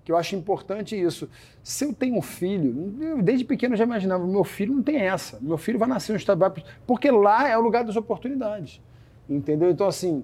Que 0.05 0.11
eu 0.11 0.17
acho 0.17 0.35
importante 0.35 0.95
isso. 0.95 1.27
Se 1.63 1.83
eu 1.83 1.91
tenho 1.91 2.15
um 2.15 2.21
filho, 2.21 2.93
eu, 3.01 3.23
desde 3.23 3.43
pequeno 3.43 3.73
eu 3.73 3.77
já 3.77 3.83
imaginava, 3.83 4.25
meu 4.25 4.43
filho 4.43 4.75
não 4.75 4.83
tem 4.83 4.97
essa. 4.97 5.39
Meu 5.41 5.57
filho 5.57 5.79
vai 5.79 5.89
nascer 5.89 6.13
no 6.13 6.17
estado 6.17 6.39
porque 6.85 7.09
lá 7.09 7.49
é 7.49 7.57
o 7.57 7.61
lugar 7.61 7.83
das 7.83 7.95
oportunidades. 7.95 8.79
Entendeu? 9.27 9.71
Então 9.71 9.87
assim, 9.87 10.23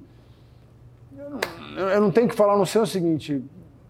eu 1.17 1.29
não, 1.31 1.89
eu 1.89 1.99
não 1.99 2.11
tenho 2.11 2.29
que 2.29 2.35
falar 2.35 2.55
no 2.55 2.65
seu 2.65 2.83
o 2.83 2.87
seguinte, 2.87 3.43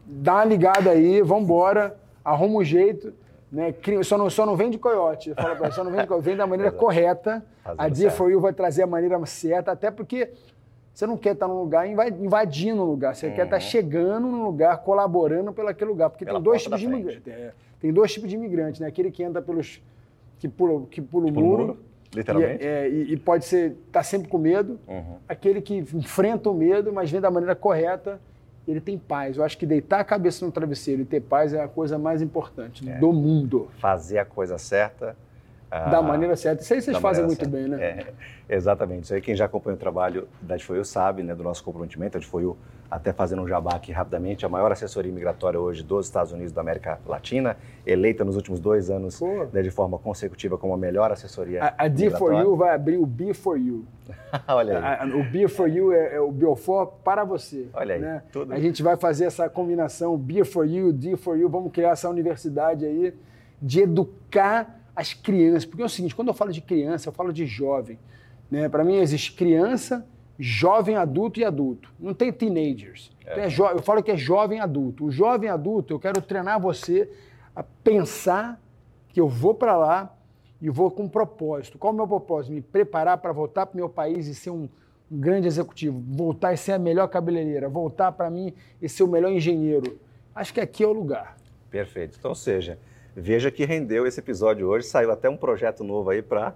dá 0.06 0.36
uma 0.36 0.45
ligada 0.45 0.91
aí, 0.91 1.21
vambora, 1.21 1.99
arruma 2.23 2.60
um 2.60 2.63
jeito, 2.63 3.13
né? 3.51 3.75
Só 4.04 4.17
não, 4.17 4.30
só 4.30 4.45
não 4.45 4.56
vem 4.56 4.69
de 4.69 4.77
coiote. 4.77 5.34
Fala 5.34 5.71
só 5.71 5.84
não 5.84 5.91
vem 5.91 6.01
de 6.01 6.08
coiote, 6.08 6.25
vem 6.25 6.38
da 6.38 6.47
maneira 6.47 6.71
correta. 6.73 7.45
A 7.77 7.89
Dia. 7.89 8.10
For 8.10 8.32
You 8.32 8.39
vai 8.39 8.54
trazer 8.54 8.84
a 8.84 8.88
maneira 8.88 9.23
certa, 9.25 9.71
até 9.71 9.91
porque 9.91 10.32
você 10.93 11.08
não 11.08 11.17
quer 11.17 11.34
estar 11.34 11.47
num 11.47 11.60
lugar 11.60 11.88
inva- 11.88 12.08
invadindo 12.10 12.82
o 12.82 12.86
lugar, 12.86 13.15
você 13.15 13.32
quer 13.32 13.45
estar 13.45 13.60
chegando 13.60 14.27
num 14.27 14.43
lugar, 14.43 14.77
colaborando 14.84 15.54
pelo 15.54 15.69
aquele 15.69 15.89
lugar. 15.91 16.10
Porque 16.10 16.23
Uhum. 16.23 16.27
Pela 16.30 16.39
tem 16.39 16.43
dois 16.43 16.63
tipos 16.63 16.80
de 16.80 16.86
imigrantes. 16.86 17.27
É, 17.27 17.51
tem 17.80 17.93
dois 17.93 18.13
tipos 18.13 18.30
de 18.30 18.36
imigrantes, 18.36 18.82
né? 18.82 18.88
Aquele 18.88 19.12
que 19.12 19.23
entra 19.23 19.41
pelos. 19.41 19.82
que 20.39 20.47
pula, 20.49 20.86
que 20.88 20.99
pula 21.01 21.27
o 21.30 21.34
Pula 21.34 21.45
o 21.45 21.49
muro. 21.49 21.63
muro, 21.67 21.77
literalmente. 22.15 22.63
E, 22.63 22.67
é, 22.67 22.89
e- 22.89 23.13
e 23.13 23.17
pode 23.17 23.45
ser. 23.45 23.75
tá 23.91 24.01
sempre 24.04 24.27
com 24.27 24.38
medo. 24.39 24.80
Uhum. 24.88 25.17
Aquele 25.30 25.62
que 25.62 25.75
enfrenta 25.77 26.49
o 26.49 26.54
medo, 26.54 26.91
mas 26.91 27.12
vem 27.12 27.21
da 27.21 27.30
maneira 27.30 27.56
correta, 27.56 28.19
ele 28.67 28.82
tem 28.82 28.97
paz. 28.97 29.38
Eu 29.38 29.43
acho 29.43 29.58
que 29.58 29.65
deitar 29.67 29.99
a 29.99 30.04
cabeça 30.04 30.43
no 30.45 30.51
travesseiro 30.51 31.04
e 31.04 31.06
ter 31.06 31.21
paz 31.21 31.54
é 31.54 31.62
a 31.62 31.67
coisa 31.67 31.97
mais 31.99 32.21
importante 32.23 32.88
É. 32.89 32.97
do 32.97 33.13
mundo. 33.13 33.69
Fazer 33.80 34.17
a 34.17 34.25
coisa 34.25 34.58
certa. 34.58 35.15
Da 35.72 36.00
ah, 36.00 36.02
maneira 36.02 36.36
certa. 36.36 36.62
Isso 36.62 36.74
aí 36.74 36.82
vocês 36.82 36.94
da 36.94 37.00
fazem 37.00 37.26
muito 37.26 37.46
certa. 37.46 37.58
bem, 37.58 37.66
né? 37.66 37.82
É, 37.82 38.06
exatamente. 38.50 39.06
Isso 39.06 39.14
aí 39.14 39.22
quem 39.22 39.34
já 39.34 39.46
acompanha 39.46 39.76
o 39.76 39.80
trabalho 39.80 40.28
da 40.42 40.56
Adfoil 40.56 40.84
sabe, 40.84 41.24
né, 41.24 41.34
do 41.34 41.44
nosso 41.44 41.64
comprometimento. 41.64 42.18
A 42.18 42.20
Adfoil, 42.20 42.58
até 42.90 43.14
fazendo 43.14 43.42
um 43.42 43.48
jabá 43.48 43.76
aqui 43.76 43.90
rapidamente, 43.94 44.46
a 44.46 44.50
maior 44.50 44.70
assessoria 44.74 45.10
imigratória 45.10 45.58
hoje 45.58 45.82
dos 45.82 46.08
Estados 46.08 46.34
Unidos 46.34 46.52
da 46.52 46.60
América 46.60 47.00
Latina, 47.08 47.56
eleita 47.88 48.26
nos 48.26 48.36
últimos 48.36 48.60
dois 48.60 48.90
anos 48.90 49.22
né, 49.54 49.62
de 49.62 49.72
forma 49.72 49.98
consecutiva 49.98 50.58
como 50.58 50.74
a 50.74 50.78
melhor 50.78 51.10
assessoria 51.10 51.64
A, 51.64 51.86
a 51.86 51.88
D 51.88 52.10
for 52.10 52.34
imigratória. 52.34 52.44
You 52.44 52.56
vai 52.58 52.76
abrir 52.76 52.98
o 52.98 53.06
B 53.06 53.34
for 53.34 53.58
You. 53.58 53.86
Olha 54.50 54.78
aí. 54.78 55.10
A- 55.10 55.16
o 55.16 55.24
B 55.24 55.48
for 55.48 55.70
You 55.70 55.94
é, 55.94 56.16
é 56.16 56.20
o 56.20 56.34
Belfort 56.34 56.96
para 57.02 57.24
você. 57.24 57.70
Olha 57.74 57.96
aí, 57.96 58.02
né? 58.02 58.24
tudo- 58.30 58.52
A 58.52 58.60
gente 58.60 58.84
vai 58.84 58.98
fazer 58.98 59.24
essa 59.24 59.48
combinação 59.48 60.18
B 60.18 60.44
for 60.44 60.66
You, 60.66 60.92
D 60.92 61.16
for 61.16 61.38
You. 61.38 61.48
Vamos 61.48 61.72
criar 61.72 61.92
essa 61.92 62.10
universidade 62.10 62.86
aí 62.86 63.14
de 63.62 63.84
educar 63.84 64.81
as 64.95 65.13
crianças. 65.13 65.65
Porque 65.65 65.82
é 65.82 65.86
o 65.86 65.89
seguinte, 65.89 66.15
quando 66.15 66.27
eu 66.30 66.34
falo 66.34 66.51
de 66.51 66.62
criança, 66.62 67.10
eu 67.10 67.13
falo 67.13 67.32
de 67.32 67.45
jovem. 67.45 67.97
Né? 68.49 68.67
Para 68.69 68.84
mim 68.84 68.95
existe 68.95 69.34
criança, 69.34 70.06
jovem, 70.38 70.95
adulto 70.95 71.39
e 71.39 71.45
adulto. 71.45 71.93
Não 71.99 72.13
tem 72.13 72.32
teenagers. 72.32 73.12
Então 73.21 73.43
é 73.43 73.47
jo- 73.47 73.65
eu 73.67 73.82
falo 73.82 74.01
que 74.04 74.12
é 74.12 74.17
jovem 74.17 74.60
adulto. 74.60 75.06
O 75.06 75.12
jovem 75.12 75.49
adulto, 75.49 75.93
eu 75.93 75.99
quero 75.99 76.21
treinar 76.21 76.60
você 76.60 77.10
a 77.56 77.63
pensar 77.63 78.62
que 79.10 79.19
eu 79.19 79.27
vou 79.27 79.54
para 79.54 79.77
lá 79.77 80.17
e 80.62 80.69
vou 80.69 80.89
com 80.91 81.04
um 81.04 81.10
propósito. 81.10 81.77
Qual 81.77 81.91
é 81.91 81.93
o 81.93 81.97
meu 81.97 82.08
propósito? 82.08 82.54
Me 82.54 82.62
preparar 82.62 83.17
para 83.17 83.32
voltar 83.32 83.65
para 83.65 83.73
o 83.73 83.77
meu 83.77 83.89
país 83.89 84.27
e 84.27 84.36
ser 84.36 84.51
um, 84.51 84.69
um 85.12 85.19
grande 85.19 85.47
executivo, 85.47 86.01
voltar 86.08 86.54
e 86.54 86.58
ser 86.58 86.73
a 86.73 86.80
melhor 86.80 87.08
cabeleireira, 87.08 87.67
voltar 87.67 88.12
para 88.12 88.30
mim 88.30 88.54
e 88.82 88.88
ser 88.88 89.04
o 89.04 89.08
melhor 89.08 89.32
engenheiro. 89.32 89.99
Acho 90.34 90.54
que 90.54 90.62
aqui 90.62 90.84
é 90.84 90.88
o 90.88 90.93
lugar. 90.93 91.36
Perfeito. 91.69 92.17
Então, 92.19 92.30
ou 92.32 92.36
seja, 92.36 92.77
veja 93.15 93.52
que 93.52 93.65
rendeu 93.65 94.06
esse 94.08 94.19
episódio 94.19 94.67
hoje. 94.67 94.88
Saiu 94.88 95.12
até 95.12 95.30
um 95.30 95.38
projeto 95.38 95.84
novo 95.84 96.10
aí 96.10 96.21
para 96.21 96.54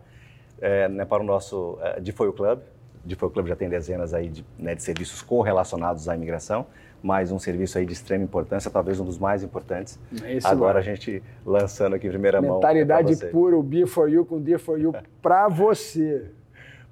né, 0.89 1.05
para 1.05 1.21
o 1.21 1.25
nosso 1.25 1.77
é, 1.81 1.99
Defoil 1.99 2.33
Club. 2.33 2.59
Defoil 3.03 3.31
Club 3.31 3.47
já 3.47 3.55
tem 3.55 3.69
dezenas 3.69 4.13
aí 4.13 4.29
de, 4.29 4.45
né, 4.57 4.73
de 4.73 4.81
serviços 4.81 5.21
correlacionados 5.21 6.09
à 6.09 6.15
imigração, 6.15 6.65
mas 7.03 7.31
um 7.31 7.37
serviço 7.37 7.77
aí 7.77 7.85
de 7.85 7.93
extrema 7.93 8.23
importância, 8.23 8.71
talvez 8.71 8.99
um 8.99 9.05
dos 9.05 9.19
mais 9.19 9.43
importantes. 9.43 9.99
É 10.23 10.33
esse 10.33 10.47
Agora 10.47 10.69
lugar. 10.69 10.77
a 10.77 10.81
gente 10.81 11.21
lançando 11.45 11.95
aqui 11.95 12.07
em 12.07 12.09
primeira 12.09 12.41
mão. 12.41 12.51
é 12.51 12.53
Mentalidade 12.55 13.15
você. 13.15 13.27
pura, 13.27 13.55
o 13.55 13.61
Be 13.61 13.85
for 13.85 14.09
You 14.09 14.25
com 14.25 14.41
D 14.41 14.57
for 14.57 14.79
You 14.79 14.93
para 15.21 15.47
você. 15.47 16.31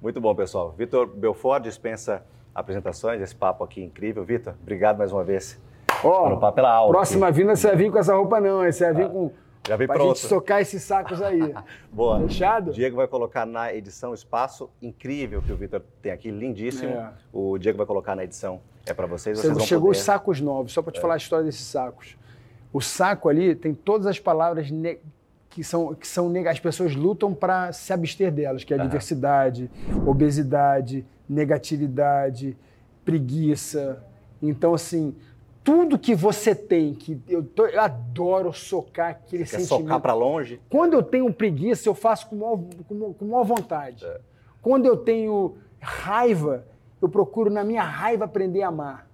Muito 0.00 0.20
bom, 0.20 0.34
pessoal. 0.34 0.72
Vitor 0.76 1.06
Belfort 1.06 1.62
dispensa 1.62 2.22
apresentações, 2.54 3.20
esse 3.20 3.34
papo 3.34 3.64
aqui 3.64 3.82
incrível. 3.82 4.22
Vitor, 4.22 4.54
obrigado 4.62 4.98
mais 4.98 5.10
uma 5.10 5.24
vez 5.24 5.60
Ó, 6.04 6.36
papo, 6.36 6.54
pela 6.54 6.70
aula. 6.70 6.92
próxima 6.92 7.32
vinda 7.32 7.56
você 7.56 7.68
vai 7.68 7.76
vir 7.76 7.90
com 7.90 7.98
essa 7.98 8.14
roupa 8.14 8.38
não, 8.40 8.62
você 8.62 8.92
vai 8.92 9.02
vir 9.02 9.10
com 9.10 9.32
Já 9.66 9.76
vem 9.76 9.86
pra 9.86 9.96
pronto. 9.96 10.16
gente 10.18 10.26
socar 10.28 10.60
esses 10.60 10.82
sacos 10.82 11.22
aí. 11.22 11.54
Boa. 11.92 12.20
Fechado? 12.20 12.70
O 12.70 12.74
Diego 12.74 12.96
vai 12.96 13.08
colocar 13.08 13.46
na 13.46 13.72
edição 13.74 14.12
espaço 14.12 14.68
incrível 14.82 15.40
que 15.40 15.50
o 15.52 15.56
Vitor 15.56 15.80
tem 16.02 16.12
aqui, 16.12 16.30
lindíssimo. 16.30 16.90
É. 16.92 17.12
O 17.32 17.56
Diego 17.58 17.78
vai 17.78 17.86
colocar 17.86 18.14
na 18.14 18.24
edição. 18.24 18.60
É 18.86 18.92
para 18.92 19.06
vocês, 19.06 19.38
Você 19.38 19.48
vocês 19.48 19.64
chegou 19.66 19.86
poder... 19.88 19.98
os 19.98 20.04
sacos 20.04 20.40
novos, 20.40 20.72
só 20.72 20.82
para 20.82 20.92
te 20.92 21.00
falar 21.00 21.14
a 21.14 21.16
história 21.16 21.44
desses 21.46 21.64
sacos. 21.66 22.16
O 22.72 22.80
saco 22.82 23.28
ali 23.30 23.54
tem 23.54 23.72
todas 23.72 24.06
as 24.06 24.18
palavras 24.20 24.70
ne- 24.70 24.98
que 25.48 25.64
são, 25.64 25.94
que 25.94 26.06
são 26.06 26.28
neg- 26.28 26.46
as 26.48 26.60
pessoas 26.60 26.94
lutam 26.94 27.32
para 27.32 27.72
se 27.72 27.92
abster 27.92 28.30
delas, 28.30 28.64
que 28.64 28.74
é 28.74 28.76
Aham. 28.76 28.86
diversidade, 28.86 29.70
obesidade, 30.04 31.06
negatividade, 31.26 32.56
preguiça. 33.04 34.02
Então, 34.42 34.74
assim, 34.74 35.14
tudo 35.64 35.98
que 35.98 36.14
você 36.14 36.54
tem, 36.54 36.92
que 36.94 37.18
eu, 37.26 37.42
tô- 37.42 37.66
eu 37.66 37.80
adoro 37.80 38.52
socar 38.52 39.10
aquele 39.10 39.44
Quer 39.44 39.58
sentimento. 39.60 39.82
socar 39.84 40.00
para 40.00 40.12
longe? 40.14 40.60
Quando 40.68 40.92
eu 40.92 41.02
tenho 41.02 41.32
preguiça, 41.32 41.88
eu 41.88 41.94
faço 41.94 42.28
com 42.28 42.36
maior, 42.36 42.60
com 42.86 43.14
com 43.14 43.24
maior 43.24 43.44
vontade. 43.44 44.04
É. 44.04 44.20
Quando 44.60 44.84
eu 44.86 44.96
tenho 44.96 45.56
raiva, 45.80 46.66
eu 47.00 47.08
procuro 47.08 47.50
na 47.50 47.64
minha 47.64 47.82
raiva 47.82 48.26
aprender 48.26 48.62
a 48.62 48.68
amar. 48.68 49.08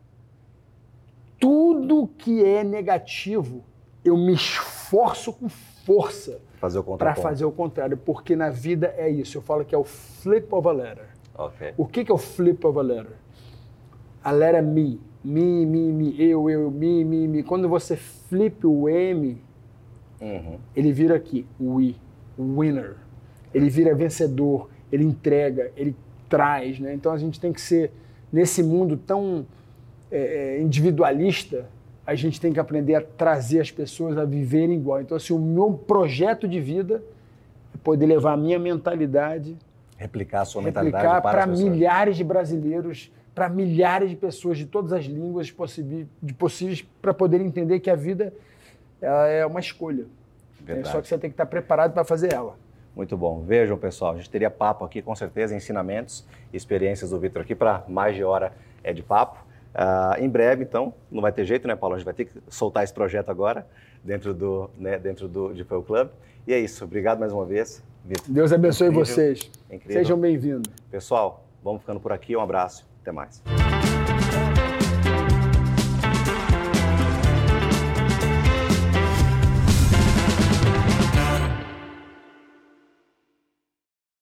Tudo 1.39 2.09
que 2.19 2.45
é 2.45 2.63
negativo, 2.63 3.65
eu 4.05 4.17
me 4.17 4.35
esforço 4.35 5.33
com 5.33 5.49
força 5.49 6.41
para 6.99 7.15
fazer 7.15 7.45
o 7.47 7.53
contrário, 7.53 7.97
porque 7.97 8.37
na 8.37 8.51
vida 8.51 8.95
é 8.99 9.09
isso. 9.09 9.39
Eu 9.39 9.43
falo 9.43 9.65
que 9.65 9.75
é 9.75 9.79
o 9.79 9.85
flip 9.85 10.47
of 10.55 10.69
a 10.69 10.73
letter. 10.73 11.07
Ok. 11.35 11.73
O 11.79 11.87
que, 11.87 12.05
que 12.05 12.11
é 12.13 12.15
o 12.15 12.19
flip 12.19 12.65
of 12.67 12.79
a 12.79 12.83
letter? 12.83 13.13
A 14.23 14.31
letra 14.31 14.63
me. 14.63 15.01
Me, 15.23 15.67
me, 15.67 15.93
me, 15.93 16.23
eu, 16.23 16.49
eu, 16.49 16.71
me, 16.71 17.05
me, 17.05 17.29
me. 17.29 17.43
Quando 17.43 17.69
você 17.69 17.95
flip 17.97 18.67
o 18.67 18.89
M, 18.89 19.39
Uhum. 20.21 20.59
ele 20.77 20.93
vira 20.93 21.17
aqui, 21.17 21.47
we, 21.61 21.95
winner. 22.39 22.97
Ele 23.55 23.69
vira 23.71 23.95
vencedor, 23.95 24.69
ele 24.93 25.05
entrega, 25.05 25.73
ele 25.77 25.97
traz, 26.29 26.79
né? 26.79 26.95
Então 26.95 27.13
a 27.13 27.19
gente 27.19 27.41
tem 27.41 27.53
que 27.53 27.61
ser, 27.61 27.91
nesse 28.33 28.63
mundo 28.63 28.97
tão 28.97 29.47
é, 30.11 30.57
é, 30.57 30.63
individualista, 30.63 31.67
a 32.07 32.15
gente 32.15 32.41
tem 32.41 32.53
que 32.53 32.61
aprender 32.61 32.95
a 32.95 33.01
trazer 33.01 33.61
as 33.61 33.71
pessoas 33.71 34.17
a 34.19 34.25
viverem 34.25 34.77
igual. 34.77 35.01
Então, 35.01 35.17
assim, 35.17 35.33
o 35.33 35.39
meu 35.39 35.73
projeto 35.73 36.47
de 36.49 36.61
vida 36.61 37.03
é 37.75 37.79
poder 37.79 38.07
levar 38.07 38.33
a 38.33 38.37
minha 38.37 38.59
mentalidade, 38.59 39.57
Replicar 39.97 40.41
a 40.41 40.45
sua 40.47 40.63
mentalidade 40.63 41.05
replicar 41.05 41.21
para 41.21 41.47
para 41.47 41.47
milhares 41.47 42.17
de 42.17 42.25
brasileiros, 42.25 43.13
para 43.35 43.49
milhares 43.49 44.11
de 44.11 44.17
pessoas 44.17 44.59
de 44.59 44.67
todas 44.67 44.93
as 44.93 45.05
línguas 45.05 45.51
possíveis, 45.51 46.83
para 47.01 47.15
poder 47.15 47.41
entender 47.41 47.81
que 47.81 47.91
a 47.91 47.95
vida 47.95 48.33
ela 49.01 49.27
é 49.27 49.47
uma 49.47 49.61
escolha. 49.61 50.07
É 50.63 50.65
Verdade. 50.75 50.89
só 50.89 51.01
que 51.01 51.09
você 51.09 51.17
tem 51.17 51.31
que 51.31 51.35
estar 51.35 51.47
preparado 51.47 51.93
para 51.93 52.05
fazer 52.05 52.33
ela. 52.33 52.57
Muito 52.95 53.17
bom. 53.17 53.41
Vejam, 53.41 53.79
pessoal, 53.79 54.13
a 54.15 54.17
gente 54.17 54.29
teria 54.29 54.51
papo 54.51 54.85
aqui, 54.85 55.01
com 55.01 55.15
certeza, 55.15 55.55
ensinamentos, 55.55 56.27
experiências 56.53 57.11
do 57.11 57.19
Vitor 57.19 57.43
aqui 57.43 57.55
para 57.55 57.85
mais 57.89 58.15
de 58.15 58.25
hora 58.25 58.53
é 58.83 58.93
de 58.93 59.03
papo. 59.03 59.45
Ah, 59.75 60.17
em 60.19 60.29
breve, 60.29 60.65
então, 60.65 60.93
não 61.11 61.23
vai 61.23 61.33
ter 61.33 61.45
jeito, 61.45 61.69
né, 61.69 61.77
Paulo? 61.77 61.95
A 61.95 61.99
gente 61.99 62.05
vai 62.05 62.15
ter 62.15 62.25
que 62.27 62.33
soltar 62.49 62.83
esse 62.83 62.93
projeto 62.93 63.31
agora 63.31 63.67
dentro 64.03 64.35
do, 64.35 64.69
né, 64.77 64.99
dentro 64.99 65.29
do 65.29 65.53
de 65.55 65.65
Club. 65.65 66.09
E 66.47 66.53
é 66.53 66.59
isso. 66.59 66.85
Obrigado 66.85 67.21
mais 67.21 67.33
uma 67.33 67.45
vez, 67.45 67.83
Vitor. 68.05 68.25
Deus 68.29 68.53
abençoe 68.53 68.89
Incrível. 68.89 69.07
vocês. 69.07 69.51
Incrível. 69.71 70.03
Sejam 70.03 70.19
bem-vindos. 70.19 70.73
Pessoal, 70.91 71.45
vamos 71.63 71.83
ficando 71.83 72.01
por 72.01 72.13
aqui. 72.13 72.37
Um 72.37 72.41
abraço. 72.41 72.90
Até 73.01 73.13
mais. 73.13 73.60